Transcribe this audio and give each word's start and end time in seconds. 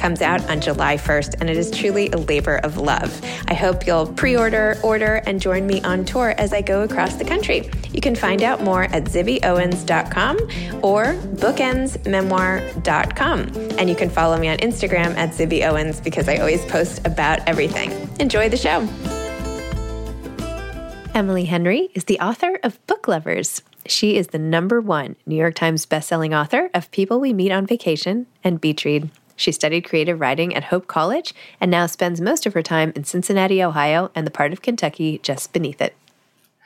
comes 0.00 0.22
out 0.22 0.48
on 0.50 0.60
July 0.60 0.96
1st, 0.96 1.40
and 1.40 1.48
it 1.50 1.56
is 1.56 1.70
truly 1.70 2.10
a 2.10 2.16
labor 2.16 2.56
of 2.58 2.78
love. 2.78 3.20
I 3.48 3.54
hope 3.54 3.86
you'll 3.86 4.06
pre 4.06 4.36
order, 4.36 4.76
order, 4.82 5.22
and 5.26 5.40
join 5.40 5.66
me 5.66 5.80
on 5.82 6.04
tour 6.04 6.34
as 6.38 6.52
I 6.52 6.62
go 6.62 6.82
across 6.82 7.14
the 7.16 7.24
country. 7.24 7.68
You 7.92 8.00
can 8.00 8.14
find 8.16 8.42
out 8.42 8.62
more 8.62 8.84
at 8.84 9.04
zibbyowens.com 9.04 10.36
or 10.82 11.14
bookendsmemoir.com. 11.14 13.38
And 13.78 13.90
you 13.90 13.96
can 13.96 14.10
follow 14.10 14.38
me 14.38 14.48
on 14.48 14.58
Instagram 14.58 15.16
at 15.16 15.30
zibbyowens 15.30 16.02
because 16.02 16.28
I 16.28 16.36
always 16.36 16.64
post 16.66 17.06
about 17.06 17.40
everything. 17.46 17.90
Enjoy 18.18 18.48
the 18.48 18.56
show. 18.56 18.88
Emily 21.14 21.44
Henry 21.44 21.90
is 21.94 22.04
the 22.04 22.18
author 22.20 22.58
of 22.62 22.84
Book 22.86 23.08
Lovers. 23.08 23.62
She 23.86 24.16
is 24.16 24.28
the 24.28 24.38
number 24.38 24.80
one 24.80 25.16
New 25.26 25.36
York 25.36 25.56
Times 25.56 25.84
bestselling 25.84 26.38
author 26.38 26.70
of 26.72 26.90
People 26.92 27.18
We 27.20 27.32
Meet 27.32 27.50
on 27.50 27.66
Vacation 27.66 28.26
and 28.44 28.60
Beach 28.60 28.84
Read. 28.84 29.10
She 29.40 29.52
studied 29.52 29.88
creative 29.88 30.20
writing 30.20 30.54
at 30.54 30.64
Hope 30.64 30.86
College 30.86 31.32
and 31.62 31.70
now 31.70 31.86
spends 31.86 32.20
most 32.20 32.44
of 32.44 32.52
her 32.52 32.62
time 32.62 32.92
in 32.94 33.04
Cincinnati, 33.04 33.62
Ohio, 33.62 34.10
and 34.14 34.26
the 34.26 34.30
part 34.30 34.52
of 34.52 34.60
Kentucky 34.60 35.18
just 35.22 35.54
beneath 35.54 35.80
it. 35.80 35.96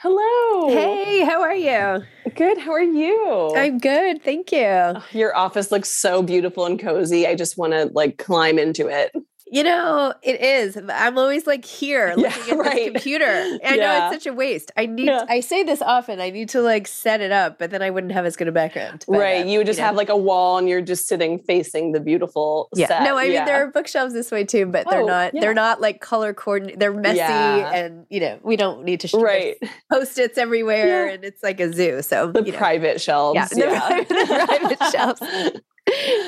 Hello. 0.03 0.75
Hey, 0.75 1.25
how 1.25 1.41
are 1.41 1.55
you? 1.55 2.05
Good. 2.35 2.59
How 2.59 2.73
are 2.73 2.82
you? 2.82 3.55
I'm 3.56 3.79
good. 3.79 4.25
Thank 4.25 4.50
you. 4.50 4.97
Your 5.12 5.37
office 5.37 5.71
looks 5.71 5.88
so 5.88 6.21
beautiful 6.21 6.67
and 6.67 6.76
cozy. 6.76 7.29
I 7.29 7.37
just 7.37 7.56
want 7.56 7.75
to 7.75 7.85
like 7.94 8.19
climb 8.19 8.59
into 8.59 8.88
it. 8.88 9.12
You 9.46 9.62
know, 9.62 10.14
it 10.23 10.41
is. 10.41 10.76
I'm 10.88 11.19
always 11.19 11.46
like 11.46 11.67
here 11.67 12.14
looking 12.17 12.25
Yeah, 12.49 12.55
at 12.55 12.58
right. 12.58 12.75
this 12.76 12.85
computer. 12.93 13.26
I 13.64 13.76
know 13.76 14.08
it's 14.11 14.25
such 14.25 14.26
a 14.26 14.32
waste. 14.35 14.73
I 14.75 14.87
need 14.87 15.06
Yeah. 15.06 15.25
I 15.29 15.41
say 15.41 15.62
this 15.62 15.82
often. 15.82 16.19
I 16.19 16.31
need 16.31 16.49
to 16.50 16.62
like 16.62 16.87
set 16.88 17.20
it 17.20 17.31
up, 17.31 17.58
but 17.58 17.70
then 17.70 17.82
I 17.82 17.91
wouldn't 17.91 18.14
have 18.14 18.25
as 18.25 18.37
good 18.37 18.49
a 18.49 18.52
background. 18.52 19.05
Right. 19.06 19.44
uh, 19.44 19.49
You 19.49 19.58
would 19.58 19.67
just 19.67 19.79
know. 19.79 19.85
have 19.85 19.96
like 19.96 20.08
a 20.08 20.17
wall 20.17 20.56
and 20.56 20.67
you're 20.67 20.81
just 20.81 21.06
sitting 21.06 21.38
facing 21.41 21.93
the 21.93 22.00
beautiful 22.00 22.70
Yeah. 22.75 22.87
set. 22.88 23.02
No, 23.02 23.19
I 23.19 23.25
mean 23.29 23.44
there 23.44 23.62
are 23.62 23.70
bookshelves 23.70 24.14
this 24.14 24.31
way 24.32 24.44
too, 24.44 24.64
but 24.64 24.88
they're 24.88 25.02
Oh, 25.02 25.06
not 25.06 25.35
yeah. 25.35 25.43
they're 25.43 25.55
not 25.55 25.79
like 25.81 26.00
color 26.00 26.32
coordinated. 26.32 26.81
They're 26.81 26.94
messy 26.94 27.19
Yeah. 27.19 27.70
and 27.75 28.06
you 28.08 28.20
know, 28.20 28.38
we 28.43 28.56
don't 28.56 28.82
need 28.85 29.00
to 29.00 29.08
sh- 29.08 29.14
Right. 29.14 29.56
post-its 29.93 30.38
everywhere 30.38 31.06
Yeah. 31.08 31.12
and 31.12 31.25
it's 31.25 31.43
like 31.43 31.61
a 31.61 31.70
zoo. 31.70 32.00
So 32.00 32.32
The 32.32 32.43
you 32.44 32.52
know. 32.52 32.58
private 32.58 32.99
shelves. 33.00 33.37
Yeah, 33.37 33.46
the- 33.49 34.05
the 34.08 34.46
private 34.79 34.91
shelves. 34.91 35.61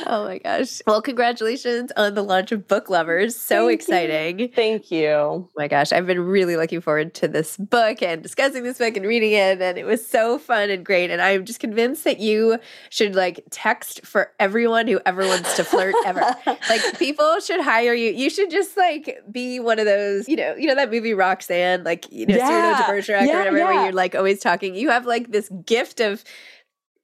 Oh 0.07 0.25
my 0.27 0.39
gosh. 0.39 0.83
Well, 0.87 1.01
congratulations 1.01 1.91
on 1.97 2.15
the 2.15 2.23
launch 2.23 2.53
of 2.53 2.69
Book 2.69 2.91
Lovers. 2.91 3.35
So 3.37 3.67
Thank 3.67 3.81
exciting. 3.81 4.39
You. 4.39 4.49
Thank 4.49 4.91
you. 4.91 5.09
Oh 5.09 5.49
my 5.57 5.67
gosh. 5.67 5.93
I've 5.93 6.07
been 6.07 6.21
really 6.21 6.57
looking 6.57 6.81
forward 6.81 7.15
to 7.15 7.29
this 7.29 7.57
book 7.57 8.03
and 8.03 8.23
discussing 8.23 8.65
this 8.65 8.79
book 8.79 8.97
and 8.97 9.07
reading 9.07 9.33
it. 9.33 9.61
And 9.63 9.79
it 9.79 9.85
was 9.85 10.07
so 10.07 10.39
fun 10.39 10.69
and 10.71 10.85
great. 10.85 11.11
And 11.11 11.23
I'm 11.23 11.45
just 11.45 11.61
convinced 11.61 12.05
that 12.05 12.21
you 12.21 12.59
should 12.91 13.15
like 13.15 13.45
text 13.51 14.05
for 14.05 14.33
everyone 14.39 14.89
who 14.89 15.01
ever 15.07 15.27
wants 15.27 15.57
to 15.57 15.65
flirt 15.65 15.95
ever. 16.05 16.21
like 16.47 16.99
people 16.99 17.41
should 17.41 17.61
hire 17.61 17.95
you. 17.95 18.13
You 18.13 18.29
should 18.29 18.51
just 18.51 18.77
like 18.77 19.21
be 19.31 19.59
one 19.59 19.79
of 19.79 19.87
those, 19.87 20.29
you 20.29 20.37
know, 20.37 20.55
you 20.55 20.67
know, 20.67 20.75
that 20.75 20.91
movie 20.91 21.15
Roxanne, 21.15 21.83
like, 21.83 22.11
you 22.13 22.27
know, 22.27 22.37
yeah. 22.37 22.49
Cyrano 22.49 22.77
de 22.77 22.83
Bergerac 22.85 23.27
yeah, 23.27 23.35
or 23.35 23.39
whatever, 23.39 23.59
yeah. 23.59 23.65
where 23.65 23.85
you're 23.85 23.93
like 23.93 24.15
always 24.15 24.41
talking. 24.41 24.75
You 24.75 24.91
have 24.91 25.07
like 25.07 25.33
this 25.33 25.49
gift 25.65 26.01
of 26.01 26.25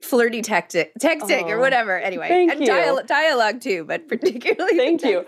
flirty 0.03 0.43
tactic, 0.43 0.93
texting 0.99 1.45
oh, 1.45 1.51
or 1.51 1.59
whatever. 1.59 1.99
Anyway, 1.99 2.29
and 2.29 2.65
dial- 2.65 3.03
dialogue 3.07 3.61
too, 3.61 3.85
but 3.85 4.09
particularly. 4.09 4.77
Thank 4.77 5.03
you. 5.03 5.25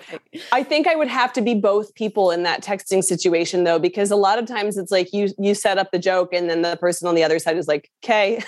I 0.53 0.63
think 0.63 0.87
I 0.87 0.95
would 0.95 1.09
have 1.09 1.33
to 1.35 1.43
be 1.43 1.55
both 1.55 1.95
people 1.95 2.31
in 2.31 2.43
that 2.43 2.63
texting 2.63 3.03
situation 3.03 3.65
though, 3.65 3.79
because 3.79 4.11
a 4.11 4.17
lot 4.17 4.39
of 4.39 4.47
times 4.47 4.77
it's 4.77 4.91
like 4.91 5.13
you 5.13 5.31
you 5.39 5.55
set 5.55 5.79
up 5.79 5.93
the 5.93 5.99
joke 5.99 6.33
and 6.33 6.51
then 6.51 6.63
the 6.63 6.77
person 6.77 7.09
on 7.09 7.15
the 7.15 7.25
other 7.25 7.39
side 7.39 7.57
is 7.57 7.69
like, 7.69 7.91
"Okay," 8.05 8.43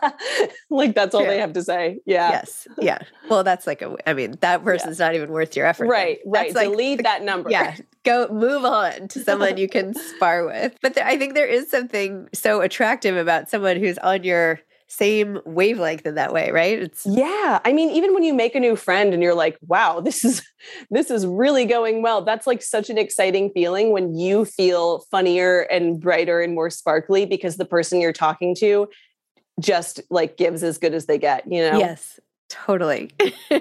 like 0.70 0.94
that's 0.94 1.14
all 1.14 1.22
True. 1.22 1.30
they 1.30 1.38
have 1.38 1.52
to 1.54 1.62
say. 1.62 1.98
Yeah. 2.06 2.30
Yes. 2.30 2.68
Yeah. 2.78 2.98
Well, 3.28 3.44
that's 3.44 3.66
like 3.66 3.82
a. 3.82 3.96
I 4.06 4.14
mean, 4.14 4.36
that 4.40 4.64
person's 4.64 4.98
yeah. 4.98 5.06
not 5.06 5.14
even 5.14 5.30
worth 5.30 5.56
your 5.56 5.66
effort. 5.66 5.86
Right. 5.86 6.20
Then. 6.24 6.32
Right. 6.32 6.54
That's 6.54 6.66
Delete 6.66 6.98
like, 6.98 7.04
that 7.04 7.22
number. 7.22 7.50
Yeah. 7.50 7.76
Go 8.04 8.28
move 8.28 8.64
on 8.64 9.08
to 9.08 9.22
someone 9.22 9.56
you 9.56 9.68
can 9.68 9.94
spar 10.16 10.44
with. 10.44 10.76
But 10.82 10.98
I 10.98 11.16
think 11.16 11.34
there 11.34 11.46
is 11.46 11.70
something 11.70 12.28
so 12.32 12.60
attractive 12.60 13.16
about 13.16 13.48
someone 13.48 13.76
who's 13.76 13.98
on 13.98 14.24
your 14.24 14.60
same 14.92 15.40
wavelength 15.46 16.04
in 16.04 16.16
that 16.16 16.34
way, 16.34 16.50
right? 16.50 16.78
It's 16.78 17.06
Yeah. 17.06 17.60
I 17.64 17.72
mean, 17.72 17.90
even 17.90 18.12
when 18.12 18.22
you 18.22 18.34
make 18.34 18.54
a 18.54 18.60
new 18.60 18.76
friend 18.76 19.14
and 19.14 19.22
you're 19.22 19.34
like, 19.34 19.56
wow, 19.66 20.00
this 20.00 20.22
is 20.22 20.42
this 20.90 21.10
is 21.10 21.26
really 21.26 21.64
going 21.64 22.02
well. 22.02 22.22
That's 22.22 22.46
like 22.46 22.62
such 22.62 22.90
an 22.90 22.98
exciting 22.98 23.50
feeling 23.54 23.92
when 23.92 24.14
you 24.14 24.44
feel 24.44 25.00
funnier 25.10 25.62
and 25.62 25.98
brighter 25.98 26.42
and 26.42 26.54
more 26.54 26.68
sparkly 26.68 27.24
because 27.24 27.56
the 27.56 27.64
person 27.64 28.02
you're 28.02 28.12
talking 28.12 28.54
to 28.56 28.86
just 29.58 30.00
like 30.10 30.36
gives 30.36 30.62
as 30.62 30.76
good 30.76 30.92
as 30.92 31.06
they 31.06 31.18
get, 31.18 31.50
you 31.50 31.62
know? 31.62 31.78
Yes. 31.78 32.20
Totally. 32.50 33.10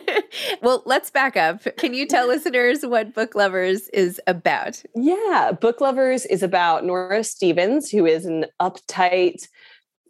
well, 0.62 0.83
let's 0.86 1.10
back 1.10 1.38
up. 1.38 1.63
Can 1.78 1.94
you 1.94 2.06
tell 2.06 2.28
listeners 2.28 2.86
what 2.86 3.13
Book 3.13 3.36
Lovers 3.36 3.88
is 3.89 4.19
about? 4.28 4.83
Yeah, 4.95 5.54
Book 5.60 5.80
Lovers 5.80 6.25
is 6.25 6.44
about 6.44 6.83
Nora 6.83 7.24
Stevens, 7.24 7.89
who 7.89 8.06
is 8.06 8.25
an 8.25 8.48
uptight, 8.62 9.48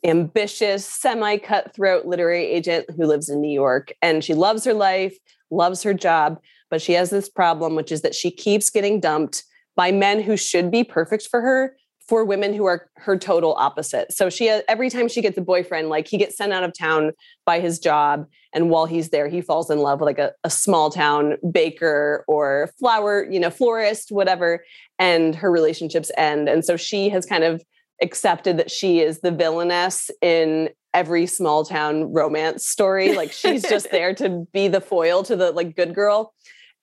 ambitious, 0.04 0.86
semi 0.86 1.38
cutthroat 1.38 2.06
literary 2.06 2.46
agent 2.46 2.86
who 2.96 3.06
lives 3.06 3.30
in 3.30 3.42
New 3.42 3.54
York. 3.54 3.94
And 4.02 4.24
she 4.24 4.34
loves 4.34 4.64
her 4.66 4.74
life, 4.74 5.16
loves 5.50 5.84
her 5.84 5.94
job, 5.94 6.40
but 6.70 6.82
she 6.82 6.94
has 6.94 7.10
this 7.10 7.30
problem, 7.30 7.76
which 7.76 7.92
is 7.92 8.02
that 8.02 8.16
she 8.16 8.32
keeps 8.32 8.70
getting 8.70 9.00
dumped 9.00 9.44
by 9.76 9.92
men 9.92 10.22
who 10.22 10.38
should 10.38 10.72
be 10.72 10.84
perfect 10.84 11.28
for 11.28 11.42
her 11.42 11.76
for 12.08 12.26
women 12.26 12.54
who 12.54 12.66
are 12.66 12.90
her 12.98 13.18
total 13.18 13.54
opposite. 13.54 14.12
So 14.12 14.30
she 14.30 14.50
uh, 14.50 14.62
every 14.68 14.90
time 14.90 15.08
she 15.08 15.22
gets 15.22 15.38
a 15.38 15.42
boyfriend, 15.42 15.88
like 15.88 16.08
he 16.08 16.18
gets 16.18 16.36
sent 16.36 16.52
out 16.52 16.64
of 16.64 16.74
town 16.78 17.12
by 17.46 17.62
his 17.62 17.80
job, 17.80 18.28
and 18.54 18.70
while 18.70 18.86
he's 18.86 19.12
there, 19.12 19.30
he 19.30 19.40
falls 19.40 19.70
in 19.70 19.80
love 19.80 20.02
with 20.02 20.08
like 20.08 20.20
a, 20.20 20.34
a 20.44 20.50
small 20.50 20.90
town 20.90 21.38
baker 21.52 22.26
or 22.28 22.70
flower, 22.80 23.24
you 23.32 23.40
know, 23.40 23.50
florist, 23.50 24.12
whatever, 24.12 24.64
and 25.00 25.36
her 25.36 25.50
relationships 25.50 26.12
end. 26.18 26.50
And 26.50 26.66
so 26.66 26.76
she 26.76 27.08
has 27.10 27.26
kind 27.26 27.46
of 27.46 27.64
accepted 28.02 28.58
that 28.58 28.72
she 28.72 29.00
is 29.00 29.20
the 29.20 29.32
villainess 29.32 30.10
in 30.22 30.70
every 30.94 31.26
small 31.26 31.64
town 31.64 32.12
romance 32.12 32.68
story. 32.68 33.16
Like 33.16 33.32
she's 33.32 33.62
just 33.64 33.90
there 33.92 34.14
to 34.16 34.46
be 34.54 34.68
the 34.68 34.82
foil 34.82 35.24
to 35.24 35.36
the 35.36 35.52
like 35.52 35.76
good 35.76 35.96
girl. 35.96 36.34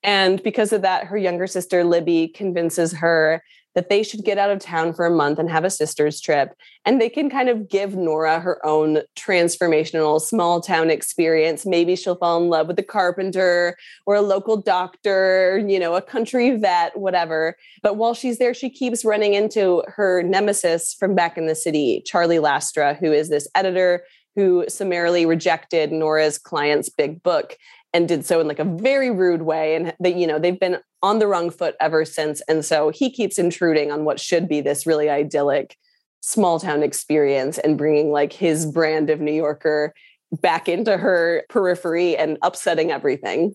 And 0.03 0.43
because 0.43 0.73
of 0.73 0.83
that, 0.83 1.05
her 1.05 1.17
younger 1.17 1.47
sister 1.47 1.85
Libby 1.85 2.29
convinces 2.29 2.93
her 2.93 3.43
that 3.79 3.89
they 3.89 4.03
should 4.03 4.25
get 4.25 4.39
out 4.39 4.51
of 4.51 4.59
town 4.59 4.93
for 4.93 5.07
a 5.07 5.11
month 5.11 5.39
and 5.39 5.49
have 5.49 5.63
a 5.63 5.71
sister's 5.71 6.21
trip. 6.21 6.53
And 6.85 7.01
they 7.01 7.09
can 7.09 7.31
kind 7.31 7.49
of 7.49 7.69
give 7.69 7.95
Nora 7.95 8.41
her 8.41 8.59
own 8.67 9.03
transformational 9.15 10.21
small 10.21 10.61
town 10.61 10.91
experience. 10.91 11.65
Maybe 11.65 11.95
she'll 11.95 12.17
fall 12.17 12.43
in 12.43 12.49
love 12.49 12.67
with 12.67 12.79
a 12.81 12.83
carpenter 12.83 13.77
or 14.05 14.17
a 14.17 14.21
local 14.21 14.57
doctor, 14.57 15.65
you 15.65 15.79
know, 15.79 15.95
a 15.95 16.03
country 16.03 16.57
vet, 16.57 16.99
whatever. 16.99 17.57
But 17.81 17.95
while 17.95 18.15
she's 18.15 18.39
there, 18.39 18.53
she 18.53 18.69
keeps 18.69 19.05
running 19.05 19.35
into 19.35 19.85
her 19.87 20.25
nemesis 20.25 20.93
from 20.93 21.15
back 21.15 21.39
in 21.39 21.47
the 21.47 21.55
city, 21.55 22.03
Charlie 22.05 22.39
Lastra, 22.39 22.99
who 22.99 23.13
is 23.13 23.29
this 23.29 23.47
editor 23.55 24.03
who 24.35 24.65
summarily 24.69 25.25
rejected 25.25 25.91
Nora's 25.91 26.39
client's 26.39 26.89
big 26.89 27.23
book 27.23 27.57
and 27.93 28.09
did 28.09 28.25
so 28.25 28.41
in 28.41 28.49
like 28.49 28.59
a 28.59 28.65
very 28.65 29.11
rude 29.11 29.43
way 29.43 29.75
and 29.75 29.95
that 30.01 30.17
you 30.17 30.27
know 30.27 30.39
they've 30.39 30.61
been 30.61 30.79
on 31.03 31.19
the 31.19 31.27
wrong 31.27 31.51
foot 31.51 31.75
ever 31.81 32.05
since 32.05 32.41
and 32.49 32.65
so 32.65 32.91
he 32.91 33.11
keeps 33.11 33.39
intruding 33.39 33.91
on 33.91 34.05
what 34.05 34.21
should 34.21 34.49
be 34.49 34.61
this 34.61 34.87
really 34.87 35.09
idyllic 35.09 35.77
small 36.21 36.59
town 36.59 36.83
experience 36.83 37.59
and 37.59 37.79
bringing 37.79 38.11
like 38.11 38.33
his 38.33 38.67
brand 38.67 39.09
of 39.09 39.21
new 39.21 39.33
yorker 39.33 39.95
back 40.33 40.69
into 40.69 40.97
her 40.97 41.45
periphery 41.49 42.17
and 42.17 42.39
upsetting 42.43 42.91
everything. 42.91 43.55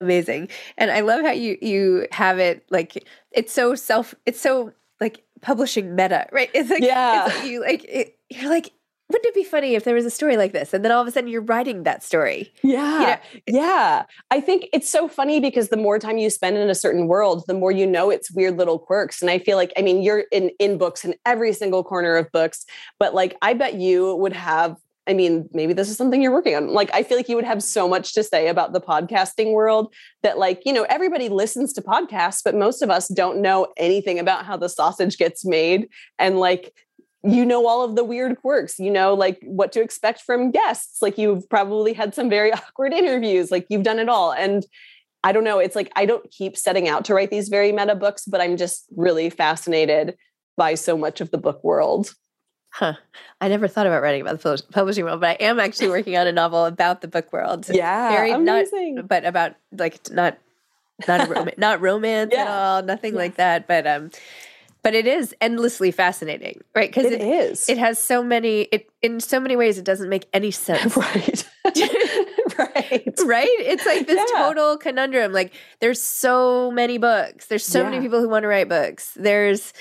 Amazing. 0.00 0.48
And 0.76 0.90
i 0.90 1.00
love 1.00 1.22
how 1.22 1.30
you 1.30 1.56
you 1.62 2.06
have 2.12 2.38
it 2.38 2.66
like 2.70 3.06
it's 3.32 3.52
so 3.52 3.74
self 3.74 4.14
it's 4.26 4.40
so 4.40 4.72
like 5.00 5.24
publishing 5.40 5.94
meta 5.94 6.26
right? 6.32 6.50
It's 6.54 6.70
like 6.70 6.82
yeah. 6.82 7.26
it's 7.26 7.36
like 7.36 7.46
you 7.46 7.60
like 7.60 7.84
it, 7.84 8.18
you're 8.30 8.50
like 8.50 8.72
wouldn't 9.10 9.26
it 9.26 9.34
be 9.34 9.44
funny 9.44 9.74
if 9.74 9.84
there 9.84 9.94
was 9.94 10.06
a 10.06 10.10
story 10.10 10.36
like 10.36 10.52
this 10.52 10.72
and 10.72 10.84
then 10.84 10.90
all 10.90 11.02
of 11.02 11.06
a 11.06 11.10
sudden 11.10 11.28
you're 11.28 11.42
writing 11.42 11.82
that 11.82 12.02
story 12.02 12.52
yeah 12.62 13.00
you 13.00 13.52
know? 13.52 13.60
yeah 13.60 14.04
i 14.30 14.40
think 14.40 14.66
it's 14.72 14.88
so 14.88 15.08
funny 15.08 15.40
because 15.40 15.68
the 15.68 15.76
more 15.76 15.98
time 15.98 16.18
you 16.18 16.30
spend 16.30 16.56
in 16.56 16.70
a 16.70 16.74
certain 16.74 17.06
world 17.06 17.44
the 17.46 17.54
more 17.54 17.70
you 17.70 17.86
know 17.86 18.10
its 18.10 18.30
weird 18.30 18.56
little 18.56 18.78
quirks 18.78 19.20
and 19.20 19.30
i 19.30 19.38
feel 19.38 19.56
like 19.56 19.72
i 19.76 19.82
mean 19.82 20.02
you're 20.02 20.24
in 20.32 20.50
in 20.58 20.78
books 20.78 21.04
in 21.04 21.14
every 21.26 21.52
single 21.52 21.84
corner 21.84 22.16
of 22.16 22.30
books 22.32 22.64
but 22.98 23.14
like 23.14 23.36
i 23.42 23.52
bet 23.52 23.74
you 23.74 24.16
would 24.16 24.32
have 24.32 24.76
I 25.06 25.12
mean, 25.12 25.48
maybe 25.52 25.74
this 25.74 25.90
is 25.90 25.96
something 25.96 26.22
you're 26.22 26.32
working 26.32 26.54
on. 26.54 26.68
Like, 26.68 26.90
I 26.94 27.02
feel 27.02 27.18
like 27.18 27.28
you 27.28 27.36
would 27.36 27.44
have 27.44 27.62
so 27.62 27.86
much 27.86 28.14
to 28.14 28.22
say 28.22 28.48
about 28.48 28.72
the 28.72 28.80
podcasting 28.80 29.52
world 29.52 29.92
that, 30.22 30.38
like, 30.38 30.62
you 30.64 30.72
know, 30.72 30.84
everybody 30.84 31.28
listens 31.28 31.72
to 31.74 31.82
podcasts, 31.82 32.40
but 32.42 32.54
most 32.54 32.80
of 32.80 32.90
us 32.90 33.08
don't 33.08 33.42
know 33.42 33.66
anything 33.76 34.18
about 34.18 34.46
how 34.46 34.56
the 34.56 34.68
sausage 34.68 35.18
gets 35.18 35.44
made. 35.44 35.88
And, 36.18 36.38
like, 36.38 36.72
you 37.24 37.44
know 37.44 37.66
all 37.66 37.82
of 37.82 37.96
the 37.96 38.04
weird 38.04 38.36
quirks 38.40 38.78
you 38.78 38.90
know 38.90 39.14
like 39.14 39.40
what 39.42 39.72
to 39.72 39.80
expect 39.80 40.20
from 40.20 40.50
guests 40.50 41.00
like 41.00 41.16
you've 41.16 41.48
probably 41.48 41.92
had 41.92 42.14
some 42.14 42.28
very 42.28 42.52
awkward 42.52 42.92
interviews 42.92 43.50
like 43.50 43.66
you've 43.68 43.82
done 43.82 43.98
it 43.98 44.08
all 44.08 44.32
and 44.32 44.66
i 45.22 45.32
don't 45.32 45.44
know 45.44 45.58
it's 45.58 45.76
like 45.76 45.90
i 45.96 46.04
don't 46.04 46.30
keep 46.30 46.56
setting 46.56 46.88
out 46.88 47.04
to 47.04 47.14
write 47.14 47.30
these 47.30 47.48
very 47.48 47.72
meta 47.72 47.94
books 47.94 48.24
but 48.26 48.40
i'm 48.40 48.56
just 48.56 48.84
really 48.96 49.30
fascinated 49.30 50.16
by 50.56 50.74
so 50.74 50.96
much 50.96 51.20
of 51.20 51.30
the 51.30 51.38
book 51.38 51.62
world 51.64 52.14
Huh. 52.74 52.94
I 53.40 53.46
never 53.46 53.68
thought 53.68 53.86
about 53.86 54.02
writing 54.02 54.22
about 54.22 54.40
the 54.40 54.60
publishing 54.72 55.04
world, 55.04 55.20
but 55.20 55.40
I 55.40 55.44
am 55.44 55.60
actually 55.60 55.90
working 55.90 56.16
on 56.16 56.26
a 56.26 56.32
novel 56.32 56.64
about 56.64 57.02
the 57.02 57.06
book 57.06 57.32
world. 57.32 57.68
Yeah, 57.72 58.10
very 58.10 58.32
amazing. 58.32 58.96
not, 58.96 59.06
but 59.06 59.24
about 59.24 59.54
like 59.70 60.10
not 60.10 60.38
not 61.06 61.28
rom- 61.28 61.50
not 61.56 61.80
romance 61.80 62.32
yeah. 62.34 62.42
at 62.42 62.48
all, 62.48 62.82
nothing 62.82 63.12
yeah. 63.12 63.18
like 63.18 63.36
that. 63.36 63.68
But 63.68 63.86
um, 63.86 64.10
but 64.84 64.94
it 64.94 65.06
is 65.06 65.34
endlessly 65.40 65.90
fascinating, 65.90 66.60
right? 66.74 66.90
Because 66.90 67.06
it, 67.06 67.14
it 67.14 67.22
is. 67.22 67.70
It 67.70 67.78
has 67.78 67.98
so 67.98 68.22
many. 68.22 68.68
It 68.70 68.90
in 69.00 69.18
so 69.18 69.40
many 69.40 69.56
ways, 69.56 69.78
it 69.78 69.84
doesn't 69.84 70.10
make 70.10 70.26
any 70.34 70.50
sense. 70.50 70.94
right. 70.96 71.48
right. 72.58 73.14
Right. 73.24 73.48
It's 73.60 73.86
like 73.86 74.06
this 74.06 74.30
yeah. 74.30 74.38
total 74.38 74.76
conundrum. 74.76 75.32
Like 75.32 75.54
there's 75.80 76.02
so 76.02 76.70
many 76.70 76.98
books. 76.98 77.46
There's 77.46 77.64
so 77.64 77.78
yeah. 77.78 77.90
many 77.90 78.02
people 78.02 78.20
who 78.20 78.28
want 78.28 78.42
to 78.42 78.48
write 78.48 78.68
books. 78.68 79.16
There's 79.16 79.72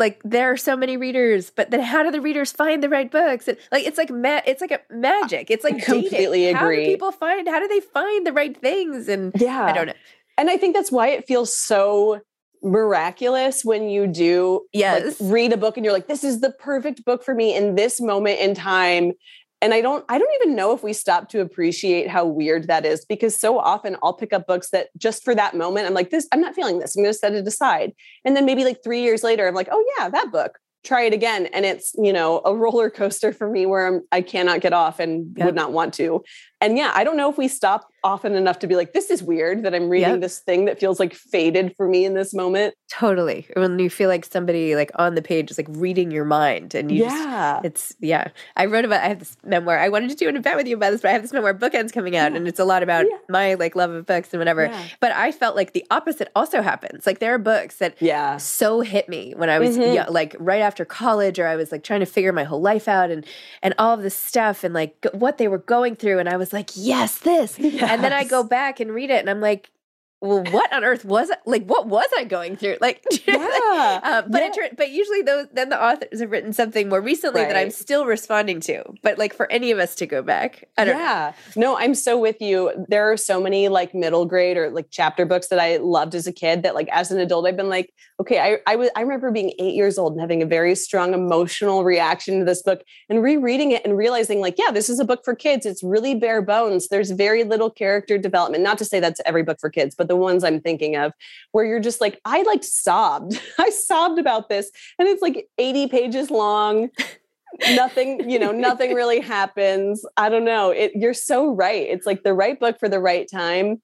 like 0.00 0.20
there 0.24 0.50
are 0.50 0.56
so 0.56 0.76
many 0.76 0.96
readers, 0.96 1.50
but 1.50 1.70
then 1.70 1.80
how 1.80 2.02
do 2.02 2.10
the 2.10 2.20
readers 2.20 2.50
find 2.50 2.82
the 2.82 2.88
right 2.88 3.10
books? 3.10 3.46
And, 3.46 3.56
like 3.70 3.86
it's 3.86 3.96
like 3.96 4.10
ma- 4.10 4.42
it's 4.44 4.60
like 4.60 4.72
a 4.72 4.80
magic. 4.90 5.52
It's 5.52 5.62
like 5.62 5.76
I 5.76 5.80
completely 5.80 6.40
dating. 6.40 6.56
agree. 6.56 6.76
How 6.76 6.82
do 6.82 6.90
people 6.90 7.12
find? 7.12 7.48
How 7.48 7.60
do 7.60 7.68
they 7.68 7.80
find 7.80 8.26
the 8.26 8.32
right 8.32 8.60
things? 8.60 9.08
And 9.08 9.32
yeah, 9.36 9.64
I 9.64 9.72
don't 9.72 9.86
know. 9.86 9.94
And 10.36 10.50
I 10.50 10.56
think 10.56 10.74
that's 10.74 10.90
why 10.90 11.08
it 11.10 11.28
feels 11.28 11.54
so 11.54 12.22
miraculous 12.62 13.64
when 13.64 13.88
you 13.88 14.06
do 14.06 14.62
yes. 14.72 15.20
like, 15.20 15.32
read 15.32 15.52
a 15.52 15.56
book 15.56 15.76
and 15.76 15.84
you're 15.84 15.92
like 15.92 16.08
this 16.08 16.24
is 16.24 16.40
the 16.40 16.50
perfect 16.50 17.04
book 17.04 17.24
for 17.24 17.34
me 17.34 17.54
in 17.54 17.74
this 17.74 18.00
moment 18.00 18.40
in 18.40 18.54
time. 18.54 19.12
And 19.60 19.74
i 19.74 19.80
don't 19.80 20.04
i 20.08 20.18
don't 20.18 20.34
even 20.40 20.54
know 20.54 20.72
if 20.72 20.84
we 20.84 20.92
stop 20.92 21.28
to 21.30 21.40
appreciate 21.40 22.08
how 22.08 22.24
weird 22.24 22.68
that 22.68 22.86
is 22.86 23.04
because 23.04 23.34
so 23.34 23.58
often 23.58 23.96
i'll 24.04 24.12
pick 24.12 24.32
up 24.32 24.46
books 24.46 24.70
that 24.70 24.90
just 24.96 25.24
for 25.24 25.34
that 25.34 25.56
moment 25.56 25.88
i'm 25.88 25.94
like 25.94 26.10
this 26.10 26.28
i'm 26.32 26.40
not 26.40 26.54
feeling 26.54 26.78
this 26.78 26.94
i'm 26.94 27.02
going 27.02 27.12
to 27.12 27.18
set 27.18 27.34
it 27.34 27.44
aside. 27.44 27.92
And 28.24 28.36
then 28.36 28.46
maybe 28.46 28.62
like 28.62 28.84
3 28.84 29.02
years 29.02 29.24
later 29.24 29.48
i'm 29.48 29.56
like 29.56 29.68
oh 29.72 29.84
yeah 29.98 30.10
that 30.10 30.30
book 30.30 30.60
try 30.84 31.02
it 31.02 31.12
again. 31.12 31.46
And 31.46 31.64
it's 31.66 31.94
you 31.98 32.12
know 32.12 32.40
a 32.44 32.54
roller 32.54 32.90
coaster 32.90 33.32
for 33.32 33.50
me 33.50 33.66
where 33.66 33.86
I'm, 33.86 34.02
i 34.12 34.22
cannot 34.22 34.60
get 34.60 34.72
off 34.72 35.00
and 35.00 35.36
would 35.38 35.54
not 35.54 35.72
want 35.72 35.94
to 35.94 36.22
And 36.60 36.76
yeah, 36.76 36.92
I 36.94 37.04
don't 37.04 37.16
know 37.16 37.30
if 37.30 37.38
we 37.38 37.48
stop 37.48 37.90
often 38.04 38.34
enough 38.34 38.60
to 38.60 38.66
be 38.66 38.76
like, 38.76 38.92
this 38.92 39.10
is 39.10 39.22
weird 39.22 39.64
that 39.64 39.74
I'm 39.74 39.88
reading 39.88 40.08
yep. 40.08 40.20
this 40.20 40.38
thing 40.38 40.66
that 40.66 40.78
feels 40.78 41.00
like 41.00 41.14
fated 41.14 41.74
for 41.76 41.88
me 41.88 42.04
in 42.04 42.14
this 42.14 42.32
moment. 42.32 42.74
Totally. 42.88 43.46
When 43.54 43.78
you 43.78 43.90
feel 43.90 44.08
like 44.08 44.24
somebody 44.24 44.76
like 44.76 44.90
on 44.94 45.14
the 45.14 45.22
page 45.22 45.50
is 45.50 45.58
like 45.58 45.66
reading 45.70 46.10
your 46.10 46.24
mind 46.24 46.74
and 46.74 46.90
you 46.90 47.04
yeah. 47.04 47.60
Just, 47.62 47.64
it's 47.64 47.96
yeah. 48.00 48.28
I 48.56 48.66
wrote 48.66 48.84
about 48.84 49.02
I 49.02 49.08
have 49.08 49.18
this 49.18 49.36
memoir. 49.44 49.78
I 49.78 49.88
wanted 49.88 50.10
to 50.10 50.16
do 50.16 50.28
an 50.28 50.36
event 50.36 50.56
with 50.56 50.66
you 50.66 50.76
about 50.76 50.90
this, 50.90 51.02
but 51.02 51.08
I 51.08 51.12
have 51.12 51.22
this 51.22 51.32
memoir 51.32 51.54
bookends 51.54 51.92
coming 51.92 52.16
out 52.16 52.32
yeah. 52.32 52.38
and 52.38 52.48
it's 52.48 52.60
a 52.60 52.64
lot 52.64 52.82
about 52.82 53.06
yeah. 53.08 53.18
my 53.28 53.54
like 53.54 53.74
love 53.74 53.90
of 53.90 54.06
books 54.06 54.32
and 54.32 54.40
whatever. 54.40 54.72
But 55.00 55.12
I 55.12 55.32
felt 55.32 55.56
like 55.56 55.72
the 55.72 55.84
opposite 55.90 56.30
also 56.36 56.62
happens. 56.62 57.06
Like 57.06 57.18
there 57.18 57.34
are 57.34 57.38
books 57.38 57.76
that 57.76 58.00
yeah 58.00 58.36
so 58.36 58.80
hit 58.80 59.08
me 59.08 59.34
when 59.36 59.50
I 59.50 59.58
was 59.58 59.76
mm-hmm. 59.76 59.94
young, 59.94 60.12
like 60.12 60.36
right 60.38 60.60
after 60.60 60.84
college 60.84 61.38
or 61.38 61.46
I 61.46 61.56
was 61.56 61.72
like 61.72 61.82
trying 61.82 62.00
to 62.00 62.06
figure 62.06 62.32
my 62.32 62.44
whole 62.44 62.60
life 62.60 62.88
out 62.88 63.10
and 63.10 63.26
and 63.62 63.74
all 63.78 63.92
of 63.94 64.02
this 64.02 64.14
stuff 64.14 64.64
and 64.64 64.72
like 64.72 65.06
what 65.12 65.38
they 65.38 65.48
were 65.48 65.58
going 65.58 65.96
through 65.96 66.18
and 66.20 66.28
I 66.28 66.36
was 66.36 66.47
like, 66.52 66.70
yes, 66.74 67.18
this. 67.18 67.58
Yes. 67.58 67.90
And 67.90 68.02
then 68.02 68.12
I 68.12 68.24
go 68.24 68.42
back 68.42 68.80
and 68.80 68.90
read 68.92 69.10
it 69.10 69.20
and 69.20 69.30
I'm 69.30 69.40
like, 69.40 69.70
well, 70.20 70.42
what 70.50 70.72
on 70.72 70.82
earth 70.82 71.04
was 71.04 71.30
it? 71.30 71.38
Like, 71.46 71.64
what 71.64 71.86
was 71.86 72.08
I 72.16 72.24
going 72.24 72.56
through? 72.56 72.76
Like, 72.88 73.04
yeah, 73.26 74.00
uh, 74.02 74.22
but 74.28 74.40
yeah. 74.40 74.64
it, 74.64 74.76
but 74.76 74.90
usually 74.90 75.22
those 75.22 75.48
then 75.52 75.68
the 75.68 75.82
authors 75.82 76.20
have 76.20 76.30
written 76.30 76.52
something 76.52 76.88
more 76.88 77.00
recently 77.00 77.42
right. 77.42 77.48
that 77.48 77.56
I'm 77.56 77.70
still 77.70 78.06
responding 78.06 78.60
to. 78.60 78.84
But 79.02 79.18
like 79.18 79.34
for 79.34 79.50
any 79.50 79.70
of 79.72 79.78
us 79.78 79.94
to 79.96 80.06
go 80.06 80.22
back, 80.22 80.68
I 80.78 80.84
don't 80.84 80.96
yeah. 80.96 81.32
Know. 81.56 81.60
No, 81.60 81.78
I'm 81.78 81.94
so 81.94 82.18
with 82.18 82.40
you. 82.40 82.72
There 82.88 83.10
are 83.10 83.16
so 83.16 83.40
many 83.40 83.68
like 83.68 83.94
middle 83.94 84.26
grade 84.26 84.56
or 84.56 84.70
like 84.70 84.86
chapter 84.90 85.26
books 85.26 85.48
that 85.48 85.58
I 85.58 85.78
loved 85.78 86.14
as 86.14 86.26
a 86.26 86.32
kid 86.32 86.62
that 86.62 86.74
like 86.74 86.88
as 86.92 87.10
an 87.10 87.18
adult 87.18 87.46
I've 87.46 87.56
been 87.56 87.68
like, 87.68 87.92
okay, 88.20 88.38
I 88.38 88.58
I 88.66 88.76
was 88.76 88.90
I 88.96 89.02
remember 89.02 89.30
being 89.30 89.52
eight 89.58 89.74
years 89.74 89.98
old 89.98 90.12
and 90.12 90.20
having 90.20 90.42
a 90.42 90.46
very 90.46 90.74
strong 90.74 91.14
emotional 91.14 91.84
reaction 91.84 92.38
to 92.38 92.44
this 92.44 92.62
book 92.62 92.82
and 93.08 93.22
rereading 93.22 93.72
it 93.72 93.84
and 93.84 93.96
realizing 93.96 94.40
like, 94.40 94.56
yeah, 94.56 94.70
this 94.70 94.88
is 94.88 94.98
a 94.98 95.04
book 95.04 95.24
for 95.24 95.34
kids. 95.34 95.66
It's 95.66 95.82
really 95.82 96.14
bare 96.14 96.42
bones. 96.42 96.88
There's 96.88 97.10
very 97.10 97.44
little 97.44 97.70
character 97.70 98.18
development. 98.18 98.62
Not 98.62 98.78
to 98.78 98.84
say 98.84 99.00
that's 99.00 99.20
every 99.26 99.42
book 99.42 99.58
for 99.60 99.68
kids, 99.68 99.94
but 99.94 100.07
the 100.08 100.16
ones 100.16 100.44
I'm 100.44 100.60
thinking 100.60 100.96
of 100.96 101.12
where 101.52 101.64
you're 101.64 101.80
just 101.80 102.00
like, 102.00 102.20
I 102.24 102.42
like 102.42 102.64
sobbed. 102.64 103.40
I 103.58 103.70
sobbed 103.70 104.18
about 104.18 104.48
this. 104.48 104.70
And 104.98 105.08
it's 105.08 105.22
like 105.22 105.48
80 105.58 105.88
pages 105.88 106.30
long. 106.30 106.90
nothing, 107.70 108.28
you 108.28 108.38
know, 108.38 108.52
nothing 108.52 108.94
really 108.94 109.20
happens. 109.36 110.04
I 110.16 110.28
don't 110.28 110.44
know. 110.44 110.70
It 110.70 110.92
you're 110.94 111.14
so 111.14 111.54
right. 111.54 111.86
It's 111.88 112.06
like 112.06 112.22
the 112.22 112.34
right 112.34 112.58
book 112.58 112.78
for 112.78 112.88
the 112.88 113.00
right 113.00 113.28
time 113.30 113.80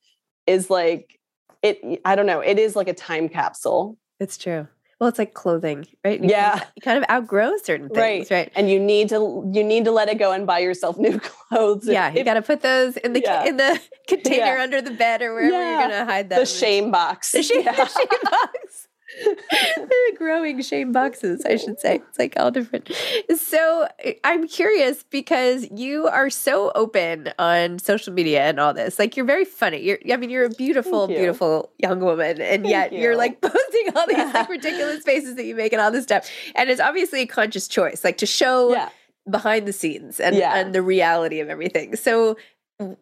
is 0.47 0.71
like 0.71 1.19
it 1.62 2.00
I 2.04 2.14
don't 2.14 2.26
know. 2.26 2.40
It 2.40 2.59
is 2.59 2.76
like 2.76 2.88
a 2.88 2.95
time 2.95 3.28
capsule. 3.28 3.97
It's 4.21 4.37
true. 4.37 4.69
Well, 5.04 5.11
it's 5.11 5.18
like 5.18 5.34
clothing, 5.34 5.87
right? 6.02 6.18
You 6.18 6.30
yeah, 6.30 6.64
you 6.75 6.80
kind 6.80 6.96
of 6.96 7.04
outgrow 7.11 7.58
certain 7.62 7.90
things, 7.90 8.30
right? 8.30 8.30
right? 8.30 8.52
And 8.56 8.70
you 8.70 8.80
need 8.80 9.11
to 9.11 9.50
you 9.52 9.62
need 9.62 9.84
to 9.84 9.90
let 9.90 10.08
it 10.08 10.14
go 10.18 10.32
and 10.32 10.46
buy 10.46 10.61
yourself 10.61 10.96
new 10.96 11.20
clothes. 11.50 11.87
Yeah, 11.87 12.11
you 12.11 12.25
got 12.25 12.34
to 12.34 12.42
put 12.42 12.62
those 12.62 12.96
in 12.96 13.12
the 13.12 13.20
yeah. 13.20 13.44
in 13.44 13.58
the 13.58 13.78
container 14.08 14.56
yeah. 14.56 14.62
under 14.62 14.80
the 14.80 14.92
bed 14.92 15.20
or 15.20 15.34
wherever 15.34 15.52
yeah. 15.52 15.68
you're 15.68 15.88
going 15.88 16.06
to 16.06 16.11
hide 16.11 16.30
them. 16.30 16.40
The 16.40 16.46
shame 16.46 16.90
box. 16.90 17.32
The 17.32 17.42
shame, 17.42 17.64
the 17.64 17.87
shame 17.87 18.06
box. 18.30 18.84
growing 20.16 20.62
shame 20.62 20.92
boxes, 20.92 21.44
I 21.44 21.56
should 21.56 21.80
say. 21.80 21.97
It's 22.09 22.18
like 22.18 22.35
all 22.37 22.50
different. 22.50 22.90
So 23.37 23.88
I'm 24.23 24.47
curious 24.47 25.02
because 25.04 25.68
you 25.71 26.06
are 26.06 26.30
so 26.30 26.73
open 26.75 27.33
on 27.38 27.78
social 27.78 28.12
media 28.12 28.42
and 28.42 28.59
all 28.59 28.75
this. 28.75 28.99
Like 28.99 29.16
you're 29.16 29.26
very 29.26 29.44
funny. 29.44 29.80
You're 29.83 29.99
I 30.11 30.16
mean, 30.16 30.30
you're 30.30 30.44
a 30.44 30.50
beautiful, 30.50 31.11
you. 31.11 31.16
beautiful 31.16 31.71
young 31.78 32.00
woman. 32.00 32.40
And 32.40 32.62
Thank 32.62 32.66
yet 32.66 32.92
you. 32.92 33.11
are 33.11 33.16
like 33.16 33.40
posting 33.40 33.97
all 33.97 34.06
these 34.06 34.35
like 34.35 34.49
ridiculous 34.49 35.04
faces 35.04 35.37
that 35.37 35.44
you 35.44 35.54
make 35.54 35.73
and 35.73 35.80
all 35.80 35.90
this 35.90 36.04
stuff. 36.04 36.28
And 36.54 36.71
it's 36.71 36.80
obviously 36.80 37.21
a 37.21 37.26
conscious 37.26 37.68
choice, 37.68 38.04
like 38.04 38.18
to 38.18 38.26
show 38.26 38.73
yeah. 38.73 38.88
behind 39.28 39.66
the 39.66 39.73
scenes 39.73 40.21
and, 40.21 40.37
yeah. 40.37 40.56
and 40.56 40.75
the 40.75 40.83
reality 40.83 41.40
of 41.40 41.49
everything. 41.49 41.97
So 41.97 42.37